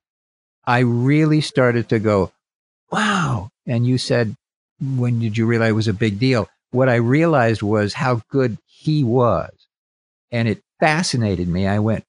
I 0.65 0.79
really 0.79 1.41
started 1.41 1.89
to 1.89 1.99
go, 1.99 2.31
wow. 2.93 3.51
And 3.67 3.85
you 3.85 3.99
said, 3.99 4.37
when 4.81 5.19
did 5.19 5.37
you 5.37 5.45
realize 5.47 5.71
it 5.71 5.73
was 5.73 5.89
a 5.89 5.93
big 5.93 6.21
deal? 6.21 6.49
What 6.71 6.89
I 6.89 6.95
realized 6.95 7.61
was 7.61 7.93
how 7.93 8.23
good 8.31 8.57
he 8.67 9.03
was. 9.03 9.51
And 10.31 10.47
it 10.47 10.62
fascinated 10.79 11.49
me. 11.49 11.67
I 11.67 11.81
went, 11.81 12.05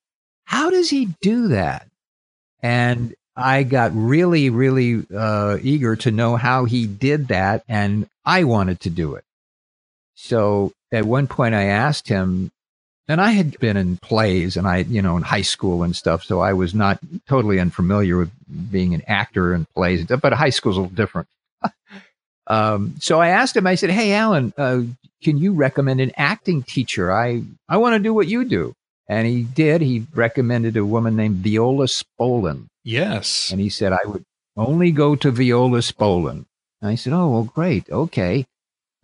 how 0.45 0.69
does 0.69 0.91
he 0.91 1.09
do 1.19 1.47
that? 1.47 1.87
And 2.61 3.15
I 3.35 3.63
got 3.63 3.91
really, 3.95 4.51
really 4.51 5.07
uh, 5.15 5.57
eager 5.63 5.95
to 5.95 6.11
know 6.11 6.35
how 6.35 6.65
he 6.65 6.85
did 6.85 7.29
that, 7.29 7.63
and 7.67 8.07
I 8.25 8.43
wanted 8.43 8.79
to 8.81 8.91
do 8.91 9.15
it. 9.15 9.23
So 10.13 10.73
at 10.91 11.05
one 11.05 11.25
point, 11.27 11.55
I 11.55 11.63
asked 11.63 12.07
him, 12.07 12.51
and 13.07 13.21
I 13.21 13.31
had 13.31 13.57
been 13.59 13.77
in 13.77 13.97
plays 13.97 14.57
and 14.57 14.67
I, 14.67 14.77
you 14.79 15.01
know, 15.01 15.17
in 15.17 15.23
high 15.23 15.41
school 15.41 15.83
and 15.83 15.95
stuff, 15.95 16.23
so 16.23 16.39
I 16.39 16.53
was 16.53 16.73
not 16.73 16.99
totally 17.27 17.59
unfamiliar 17.59 18.17
with 18.17 18.31
being 18.71 18.93
an 18.93 19.03
actor 19.07 19.53
in 19.53 19.65
plays, 19.75 20.05
but 20.05 20.33
high 20.33 20.49
school's 20.49 20.77
a 20.77 20.81
little 20.81 20.95
different. 20.95 21.27
um, 22.47 22.95
so 22.99 23.19
I 23.19 23.29
asked 23.29 23.55
him, 23.55 23.67
I 23.67 23.75
said, 23.75 23.91
Hey, 23.91 24.13
Alan, 24.13 24.53
uh, 24.57 24.81
can 25.23 25.37
you 25.37 25.53
recommend 25.53 26.01
an 26.01 26.11
acting 26.17 26.63
teacher? 26.63 27.11
I, 27.11 27.43
I 27.69 27.77
want 27.77 27.93
to 27.93 27.99
do 27.99 28.13
what 28.13 28.27
you 28.27 28.45
do. 28.45 28.73
And 29.09 29.25
he 29.25 29.43
did. 29.43 29.81
He 29.81 30.05
recommended 30.13 30.75
a 30.75 30.85
woman 30.85 31.15
named 31.15 31.37
Viola 31.37 31.85
Spolin. 31.85 32.67
yes. 32.83 33.51
And 33.51 33.61
he 33.61 33.69
said, 33.69 33.93
I 33.93 34.05
would 34.05 34.25
only 34.57 34.91
go 34.91 35.15
to 35.15 35.31
Viola 35.31 35.79
Spolin. 35.79 36.45
And 36.81 36.91
I 36.91 36.95
said, 36.95 37.13
Oh, 37.13 37.29
well, 37.29 37.43
great. 37.43 37.89
Okay. 37.89 38.45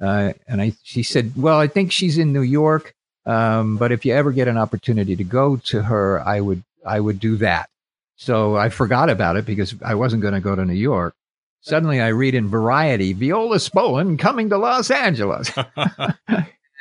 Uh, 0.02 0.34
and 0.48 0.62
I, 0.62 0.74
she 0.84 1.04
said, 1.04 1.34
Well, 1.38 1.58
I 1.58 1.68
think 1.68 1.92
she's 1.92 2.18
in 2.18 2.34
New 2.34 2.42
York. 2.42 2.94
Um, 3.26 3.78
but 3.78 3.92
if 3.92 4.06
you 4.06 4.14
ever 4.14 4.32
get 4.32 4.48
an 4.48 4.58
opportunity 4.58 5.16
to 5.16 5.24
go 5.24 5.58
to 5.58 5.84
her, 5.84 6.22
I 6.22 6.42
would, 6.42 6.64
I 6.86 7.00
would 7.00 7.20
do 7.20 7.38
that. 7.38 7.70
So 8.16 8.56
I 8.56 8.70
forgot 8.70 9.10
about 9.10 9.38
it 9.38 9.46
because 9.46 9.76
I 9.84 9.96
wasn't 9.96 10.22
going 10.22 10.34
to 10.34 10.40
go 10.40 10.56
to 10.56 10.66
New 10.66 10.74
York. 10.74 11.16
Suddenly 11.62 12.02
I 12.02 12.10
read 12.10 12.36
in 12.36 12.50
Variety, 12.50 13.14
Viola 13.14 13.58
Spolin 13.58 14.20
coming 14.20 14.50
to 14.50 14.58
Los 14.58 14.92
Angeles. 14.92 15.52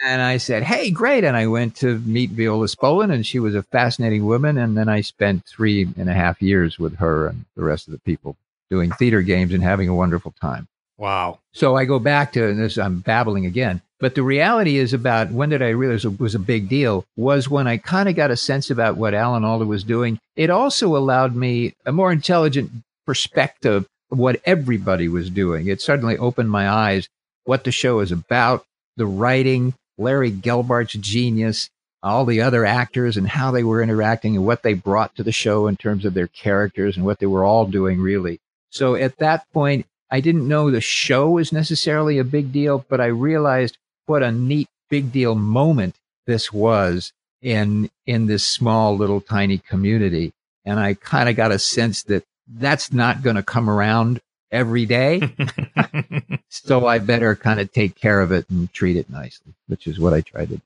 And 0.02 0.20
I 0.20 0.38
said, 0.38 0.64
Hey, 0.64 0.90
great. 0.90 1.22
And 1.24 1.36
I 1.36 1.46
went 1.46 1.76
to 1.76 1.98
meet 2.00 2.30
Viola 2.30 2.66
Spolin, 2.66 3.12
and 3.12 3.24
she 3.24 3.38
was 3.38 3.54
a 3.54 3.62
fascinating 3.62 4.26
woman. 4.26 4.58
And 4.58 4.76
then 4.76 4.88
I 4.88 5.00
spent 5.00 5.46
three 5.46 5.88
and 5.96 6.10
a 6.10 6.14
half 6.14 6.42
years 6.42 6.78
with 6.78 6.96
her 6.96 7.28
and 7.28 7.44
the 7.56 7.62
rest 7.62 7.86
of 7.86 7.92
the 7.92 8.00
people 8.00 8.36
doing 8.68 8.90
theater 8.90 9.22
games 9.22 9.52
and 9.52 9.62
having 9.62 9.88
a 9.88 9.94
wonderful 9.94 10.34
time. 10.40 10.66
wow. 10.96 11.38
So 11.52 11.76
I 11.76 11.84
go 11.84 11.98
back 11.98 12.32
to 12.32 12.54
this, 12.54 12.78
I'm 12.78 13.00
babbling 13.00 13.46
again. 13.46 13.80
But 14.02 14.16
the 14.16 14.24
reality 14.24 14.78
is 14.78 14.92
about 14.92 15.30
when 15.30 15.50
did 15.50 15.62
I 15.62 15.68
realize 15.68 16.04
it 16.04 16.18
was 16.18 16.34
a 16.34 16.40
big 16.40 16.68
deal 16.68 17.04
was 17.16 17.48
when 17.48 17.68
I 17.68 17.76
kind 17.76 18.08
of 18.08 18.16
got 18.16 18.32
a 18.32 18.36
sense 18.36 18.68
about 18.68 18.96
what 18.96 19.14
Alan 19.14 19.44
Alda 19.44 19.64
was 19.64 19.84
doing. 19.84 20.18
It 20.34 20.50
also 20.50 20.96
allowed 20.96 21.36
me 21.36 21.74
a 21.86 21.92
more 21.92 22.10
intelligent 22.10 22.72
perspective 23.06 23.86
of 24.10 24.18
what 24.18 24.40
everybody 24.44 25.06
was 25.06 25.30
doing. 25.30 25.68
It 25.68 25.80
suddenly 25.80 26.18
opened 26.18 26.50
my 26.50 26.68
eyes, 26.68 27.08
what 27.44 27.62
the 27.62 27.70
show 27.70 28.00
is 28.00 28.10
about, 28.10 28.64
the 28.96 29.06
writing, 29.06 29.72
Larry 29.96 30.32
Gelbart's 30.32 30.94
genius, 30.94 31.70
all 32.02 32.24
the 32.24 32.40
other 32.40 32.64
actors 32.66 33.16
and 33.16 33.28
how 33.28 33.52
they 33.52 33.62
were 33.62 33.84
interacting 33.84 34.34
and 34.34 34.44
what 34.44 34.64
they 34.64 34.74
brought 34.74 35.14
to 35.14 35.22
the 35.22 35.30
show 35.30 35.68
in 35.68 35.76
terms 35.76 36.04
of 36.04 36.14
their 36.14 36.26
characters 36.26 36.96
and 36.96 37.06
what 37.06 37.20
they 37.20 37.26
were 37.26 37.44
all 37.44 37.66
doing 37.66 38.00
really. 38.00 38.40
So 38.70 38.96
at 38.96 39.18
that 39.18 39.48
point, 39.52 39.86
I 40.10 40.18
didn't 40.20 40.48
know 40.48 40.72
the 40.72 40.80
show 40.80 41.30
was 41.30 41.52
necessarily 41.52 42.18
a 42.18 42.24
big 42.24 42.52
deal, 42.52 42.84
but 42.88 43.00
I 43.00 43.06
realized 43.06 43.78
what 44.06 44.22
a 44.22 44.32
neat 44.32 44.68
big 44.88 45.12
deal 45.12 45.34
moment 45.34 45.96
this 46.26 46.52
was 46.52 47.12
in 47.40 47.90
in 48.06 48.26
this 48.26 48.46
small 48.46 48.96
little 48.96 49.20
tiny 49.20 49.58
community. 49.58 50.32
And 50.64 50.78
I 50.78 50.94
kind 50.94 51.28
of 51.28 51.36
got 51.36 51.50
a 51.50 51.58
sense 51.58 52.04
that 52.04 52.24
that's 52.46 52.92
not 52.92 53.22
going 53.22 53.36
to 53.36 53.42
come 53.42 53.68
around 53.68 54.20
every 54.50 54.86
day. 54.86 55.34
so 56.48 56.86
I 56.86 56.98
better 56.98 57.34
kind 57.34 57.58
of 57.58 57.72
take 57.72 57.96
care 57.96 58.20
of 58.20 58.30
it 58.30 58.48
and 58.50 58.72
treat 58.72 58.96
it 58.96 59.10
nicely, 59.10 59.54
which 59.66 59.86
is 59.86 59.98
what 59.98 60.12
I 60.12 60.20
try 60.20 60.44
to 60.44 60.56
do. 60.56 60.62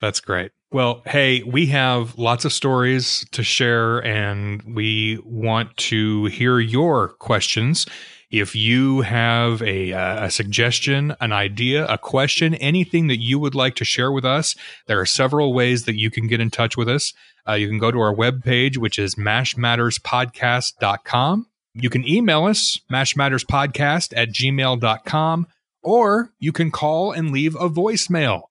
That's 0.00 0.20
great. 0.20 0.52
Well, 0.70 1.02
hey, 1.06 1.42
we 1.42 1.66
have 1.66 2.18
lots 2.18 2.44
of 2.44 2.52
stories 2.52 3.24
to 3.30 3.42
share 3.42 4.04
and 4.04 4.62
we 4.62 5.18
want 5.24 5.76
to 5.78 6.26
hear 6.26 6.60
your 6.60 7.08
questions. 7.08 7.86
If 8.30 8.54
you 8.56 9.02
have 9.02 9.62
a, 9.62 9.92
a 9.92 10.28
suggestion, 10.30 11.14
an 11.20 11.30
idea, 11.32 11.86
a 11.86 11.96
question, 11.96 12.56
anything 12.56 13.06
that 13.06 13.18
you 13.18 13.38
would 13.38 13.54
like 13.54 13.76
to 13.76 13.84
share 13.84 14.10
with 14.10 14.24
us, 14.24 14.56
there 14.86 15.00
are 15.00 15.06
several 15.06 15.54
ways 15.54 15.84
that 15.84 15.94
you 15.94 16.10
can 16.10 16.26
get 16.26 16.40
in 16.40 16.50
touch 16.50 16.76
with 16.76 16.88
us. 16.88 17.12
Uh, 17.48 17.52
you 17.52 17.68
can 17.68 17.78
go 17.78 17.92
to 17.92 18.00
our 18.00 18.12
webpage, 18.12 18.78
which 18.78 18.98
is 18.98 19.14
mashmatterspodcast.com. 19.14 21.46
You 21.74 21.90
can 21.90 22.08
email 22.08 22.46
us, 22.46 22.80
mashmatterspodcast 22.90 24.12
at 24.16 24.30
gmail.com, 24.30 25.46
or 25.82 26.32
you 26.38 26.52
can 26.52 26.70
call 26.70 27.12
and 27.12 27.30
leave 27.30 27.54
a 27.54 27.68
voicemail 27.68 28.44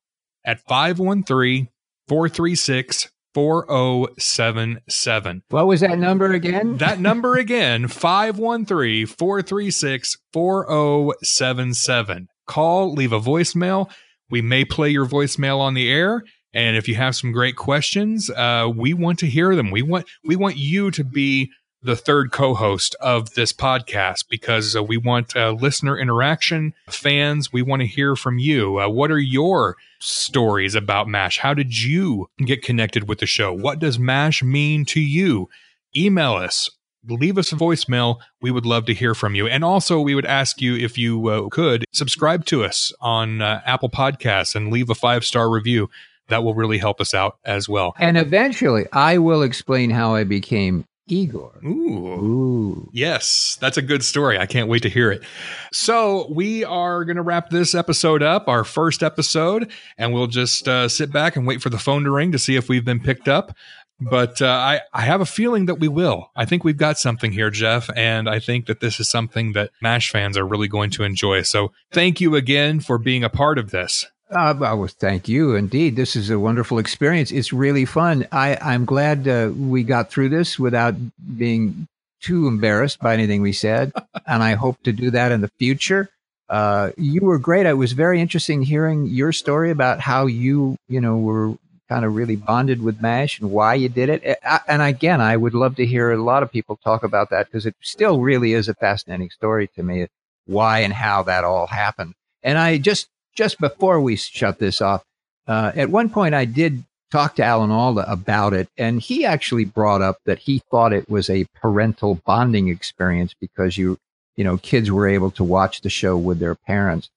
at 0.45 0.61
513 0.61 1.69
436 2.07 3.09
4077. 3.36 5.43
What 5.50 5.67
was 5.67 5.82
that 5.82 6.00
number 6.00 6.32
again? 6.32 6.78
That 6.78 7.02
number 7.02 7.36
again, 7.36 7.89
513 7.89 9.06
436 9.06 10.15
4077. 10.32 12.30
Call, 12.48 12.93
leave 12.93 13.12
a 13.12 13.19
voicemail. 13.19 13.91
We 14.30 14.41
may 14.41 14.63
play 14.63 14.89
your 14.89 15.06
voicemail 15.06 15.60
on 15.60 15.74
the 15.74 15.91
air. 15.91 16.24
And 16.54 16.78
if 16.78 16.88
you 16.88 16.95
have 16.95 17.17
some 17.17 17.34
great 17.34 17.58
questions, 17.58 18.30
uh, 18.30 18.71
we 18.74 18.93
want 18.93 19.19
to 19.19 19.28
hear 19.28 19.54
them. 19.56 19.69
We 19.69 19.82
want 19.82 20.08
we 20.24 20.38
want 20.38 20.56
you 20.56 20.89
to 20.91 21.04
be 21.04 21.52
the 21.86 21.95
third 21.95 22.32
co-host 22.32 22.95
of 23.00 23.36
this 23.36 23.54
podcast 23.54 24.26
because 24.28 24.76
uh, 24.76 24.84
we 24.84 24.98
want 24.98 25.36
uh, 25.36 25.52
listener 25.52 25.98
interaction, 25.98 26.74
fans. 26.89 27.54
We 27.54 27.62
want 27.62 27.82
to 27.82 27.88
hear 27.88 28.15
from 28.15 28.39
you. 28.39 28.80
Uh, 28.80 28.89
what 28.89 29.12
are 29.12 29.19
your 29.19 29.78
stories 30.00 30.74
about 30.74 31.08
MASH? 31.08 31.38
How 31.39 31.54
did 31.54 31.80
you 31.82 32.28
get 32.39 32.63
connected 32.63 33.08
with 33.08 33.19
the 33.19 33.28
show? 33.28 33.54
What 33.54 33.80
does 33.80 34.00
MASH 34.00 34.41
mean 34.41 34.84
to 34.86 35.00
you? 35.00 35.48
Email 35.95 36.34
us. 36.34 36.69
Leave 37.08 37.38
us 37.38 37.52
a 37.52 37.56
voicemail. 37.56 38.17
We 38.41 38.50
would 38.50 38.65
love 38.65 38.86
to 38.88 38.93
hear 38.93 39.13
from 39.13 39.36
you. 39.36 39.48
And 39.48 39.63
also, 39.63 40.00
we 40.00 40.15
would 40.15 40.26
ask 40.26 40.60
you 40.60 40.76
if 40.76 40.98
you 40.98 41.28
uh, 41.28 41.50
could 41.50 41.86
subscribe 41.93 42.45
to 42.45 42.63
us 42.63 42.91
on 43.00 43.43
uh, 43.43 43.62
Apple 43.63 43.91
Podcasts 43.91 44.56
and 44.56 44.74
leave 44.74 44.89
a 44.89 44.95
five 44.95 45.24
star 45.24 45.52
review. 45.52 45.89
That 46.30 46.43
will 46.43 46.56
really 46.56 46.80
help 46.80 47.00
us 47.00 47.13
out 47.13 47.38
as 47.45 47.69
well. 47.69 47.93
And 48.00 48.17
eventually, 48.17 48.86
I 48.91 49.19
will 49.19 49.43
explain 49.43 49.91
how 49.91 50.15
I 50.15 50.24
became 50.24 50.86
Igor. 51.07 51.59
Ooh. 51.63 52.07
Ooh. 52.07 52.89
Yes, 52.91 53.57
that's 53.61 53.77
a 53.77 53.81
good 53.81 54.03
story. 54.03 54.39
I 54.39 54.45
can't 54.45 54.67
wait 54.67 54.81
to 54.83 54.89
hear 54.89 55.11
it. 55.11 55.23
So, 55.71 56.27
we 56.31 56.63
are 56.63 57.05
going 57.05 57.17
to 57.17 57.21
wrap 57.21 57.49
this 57.49 57.75
episode 57.75 58.23
up, 58.23 58.47
our 58.47 58.63
first 58.63 59.03
episode, 59.03 59.71
and 59.97 60.13
we'll 60.13 60.27
just 60.27 60.67
uh, 60.67 60.89
sit 60.89 61.11
back 61.11 61.35
and 61.35 61.45
wait 61.45 61.61
for 61.61 61.69
the 61.69 61.77
phone 61.77 62.03
to 62.05 62.11
ring 62.11 62.31
to 62.31 62.39
see 62.39 62.55
if 62.55 62.69
we've 62.69 62.85
been 62.85 62.99
picked 62.99 63.27
up. 63.27 63.55
But 63.99 64.41
uh, 64.41 64.47
I, 64.47 64.81
I 64.93 65.01
have 65.01 65.21
a 65.21 65.25
feeling 65.25 65.67
that 65.67 65.79
we 65.79 65.87
will. 65.87 66.31
I 66.35 66.45
think 66.45 66.63
we've 66.63 66.75
got 66.75 66.97
something 66.97 67.31
here, 67.31 67.49
Jeff, 67.49 67.89
and 67.95 68.27
I 68.27 68.39
think 68.39 68.65
that 68.65 68.81
this 68.81 68.99
is 68.99 69.09
something 69.09 69.53
that 69.53 69.71
MASH 69.81 70.11
fans 70.11 70.37
are 70.37 70.45
really 70.45 70.67
going 70.67 70.89
to 70.91 71.03
enjoy. 71.03 71.43
So, 71.43 71.71
thank 71.91 72.19
you 72.19 72.35
again 72.35 72.79
for 72.79 72.97
being 72.97 73.23
a 73.23 73.29
part 73.29 73.57
of 73.57 73.71
this. 73.71 74.05
Uh, 74.29 74.55
I 74.61 74.73
was 74.73 74.93
thank 74.93 75.27
you. 75.27 75.55
Indeed, 75.55 75.95
this 75.95 76.15
is 76.15 76.29
a 76.29 76.39
wonderful 76.39 76.79
experience. 76.79 77.31
It's 77.31 77.53
really 77.53 77.85
fun. 77.85 78.27
I, 78.31 78.57
I'm 78.59 78.85
glad 78.85 79.27
uh, 79.27 79.51
we 79.55 79.83
got 79.83 80.09
through 80.09 80.29
this 80.29 80.57
without 80.57 80.95
being 81.38 81.88
too 82.21 82.47
embarrassed 82.47 82.99
by 82.99 83.13
anything 83.13 83.41
we 83.41 83.53
said, 83.53 83.93
and 84.27 84.41
I 84.41 84.55
hope 84.55 84.81
to 84.83 84.91
do 84.91 85.11
that 85.11 85.31
in 85.31 85.41
the 85.41 85.51
future. 85.59 86.09
Uh, 86.49 86.91
you 86.97 87.21
were 87.21 87.38
great. 87.38 87.65
It 87.65 87.73
was 87.73 87.91
very 87.93 88.19
interesting 88.19 88.61
hearing 88.61 89.07
your 89.07 89.31
story 89.31 89.71
about 89.71 89.99
how 89.99 90.25
you, 90.25 90.77
you 90.88 91.01
know, 91.01 91.17
were 91.17 91.55
kind 91.88 92.03
of 92.03 92.15
really 92.15 92.35
bonded 92.35 92.81
with 92.81 93.01
MASH 93.01 93.39
and 93.39 93.51
why 93.51 93.75
you 93.75 93.89
did 93.89 94.09
it. 94.09 94.39
And 94.67 94.81
again, 94.81 95.21
I 95.21 95.38
would 95.38 95.53
love 95.53 95.75
to 95.75 95.85
hear 95.85 96.11
a 96.11 96.21
lot 96.21 96.41
of 96.41 96.51
people 96.51 96.77
talk 96.77 97.03
about 97.03 97.29
that 97.29 97.45
because 97.45 97.65
it 97.65 97.75
still 97.81 98.19
really 98.21 98.53
is 98.53 98.67
a 98.67 98.73
fascinating 98.73 99.29
story 99.29 99.67
to 99.75 99.83
me, 99.83 100.07
why 100.45 100.79
and 100.79 100.93
how 100.93 101.23
that 101.23 101.43
all 101.43 101.67
happened. 101.67 102.15
And 102.41 102.57
I 102.57 102.77
just 102.77 103.07
just 103.36 103.60
before 103.60 104.02
we 104.02 104.15
shut 104.15 104.60
this 104.60 104.82
off, 104.82 105.04
uh, 105.48 105.71
at 105.76 105.89
one 105.89 106.10
point 106.10 106.34
I 106.34 106.45
did 106.45 106.84
talk 107.12 107.36
to 107.36 107.43
Alan 107.43 107.71
Alda 107.71 108.10
about 108.12 108.54
it, 108.54 108.67
and 108.78 109.00
he 109.00 109.26
actually 109.26 109.65
brought 109.65 110.02
up 110.02 110.17
that 110.26 110.39
he 110.39 110.60
thought 110.71 110.93
it 110.93 111.10
was 111.10 111.30
a 111.30 111.45
parental 111.56 112.15
bonding 112.26 112.69
experience 112.69 113.34
because 113.39 113.78
you, 113.78 113.98
you 114.36 114.43
know, 114.43 114.58
kids 114.58 114.91
were 114.91 115.08
able 115.08 115.32
to 115.32 115.43
watch 115.43 115.82
the 115.82 115.89
show 115.89 116.17
with 116.17 116.39
their 116.39 116.56
parents. 116.56 117.10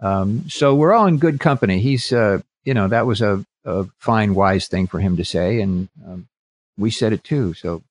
Um, 0.00 0.44
so 0.48 0.74
we're 0.74 0.92
all 0.92 1.06
in 1.06 1.18
good 1.18 1.40
company. 1.40 1.80
He's, 1.80 2.12
uh, 2.12 2.40
you 2.64 2.74
know, 2.74 2.88
that 2.88 3.06
was 3.06 3.22
a, 3.22 3.44
a, 3.64 3.86
fine, 3.98 4.34
wise 4.34 4.68
thing 4.68 4.86
for 4.86 5.00
him 5.00 5.16
to 5.16 5.24
say, 5.24 5.60
and 5.60 5.88
um, 6.06 6.28
we 6.76 6.90
said 6.90 7.12
it 7.12 7.24
too. 7.24 7.54
So, 7.54 7.82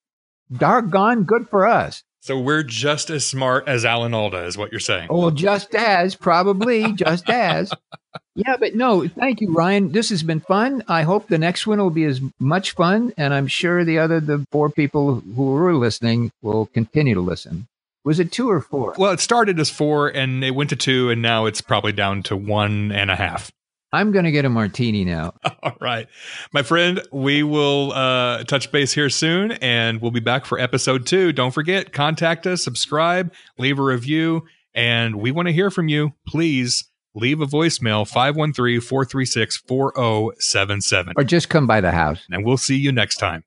doggone 0.55 1.23
good 1.23 1.49
for 1.49 1.65
us. 1.65 2.03
So 2.25 2.39
we're 2.39 2.63
just 2.63 3.11
as 3.11 3.23
smart 3.23 3.67
as 3.67 3.85
Alan 3.85 4.15
Alda, 4.15 4.45
is 4.45 4.57
what 4.57 4.71
you're 4.71 4.79
saying. 4.79 5.09
Oh, 5.11 5.29
just 5.29 5.75
as, 5.75 6.15
probably, 6.15 6.91
just 6.93 7.29
as. 7.29 7.71
Yeah, 8.37 8.57
but 8.59 8.75
no, 8.75 9.07
thank 9.07 9.39
you, 9.39 9.53
Ryan. 9.53 9.93
This 9.93 10.09
has 10.09 10.21
been 10.21 10.41
fun. 10.41 10.83
I 10.89 11.03
hope 11.03 11.27
the 11.29 11.37
next 11.37 11.65
one 11.65 11.79
will 11.79 11.89
be 11.89 12.03
as 12.03 12.19
much 12.37 12.71
fun, 12.71 13.13
and 13.17 13.33
I'm 13.33 13.47
sure 13.47 13.85
the 13.85 13.99
other 13.99 14.19
the 14.19 14.45
four 14.51 14.69
people 14.69 15.21
who 15.21 15.51
were 15.51 15.73
listening 15.73 16.33
will 16.41 16.65
continue 16.65 17.13
to 17.13 17.21
listen. 17.21 17.67
Was 18.03 18.19
it 18.19 18.33
two 18.33 18.49
or 18.49 18.59
four? 18.59 18.93
Well, 18.97 19.13
it 19.13 19.21
started 19.21 19.57
as 19.57 19.69
four, 19.69 20.09
and 20.09 20.43
it 20.43 20.51
went 20.51 20.69
to 20.71 20.75
two, 20.75 21.09
and 21.09 21.21
now 21.21 21.45
it's 21.45 21.61
probably 21.61 21.93
down 21.93 22.23
to 22.23 22.35
one 22.35 22.91
and 22.91 23.09
a 23.09 23.15
half. 23.15 23.51
I'm 23.95 24.11
going 24.11 24.25
to 24.25 24.31
get 24.31 24.43
a 24.43 24.49
martini 24.49 25.05
now. 25.05 25.33
All 25.63 25.77
right. 25.79 26.07
My 26.51 26.63
friend, 26.63 27.01
we 27.11 27.43
will 27.43 27.93
uh, 27.93 28.43
touch 28.43 28.71
base 28.71 28.91
here 28.91 29.09
soon 29.09 29.53
and 29.53 30.01
we'll 30.01 30.11
be 30.11 30.19
back 30.19 30.45
for 30.45 30.59
episode 30.59 31.05
two. 31.05 31.31
Don't 31.31 31.51
forget, 31.51 31.93
contact 31.93 32.45
us, 32.45 32.61
subscribe, 32.61 33.33
leave 33.57 33.79
a 33.79 33.83
review, 33.83 34.43
and 34.73 35.15
we 35.15 35.31
want 35.31 35.47
to 35.47 35.53
hear 35.53 35.71
from 35.71 35.87
you. 35.87 36.11
Please 36.27 36.83
leave 37.13 37.39
a 37.39 37.45
voicemail 37.45 38.05
513 38.05 38.81
436 38.81 39.57
4077. 39.57 41.13
Or 41.15 41.23
just 41.23 41.47
come 41.47 41.65
by 41.65 41.79
the 41.79 41.91
house. 41.91 42.25
And 42.29 42.45
we'll 42.45 42.57
see 42.57 42.75
you 42.75 42.91
next 42.91 43.15
time. 43.15 43.45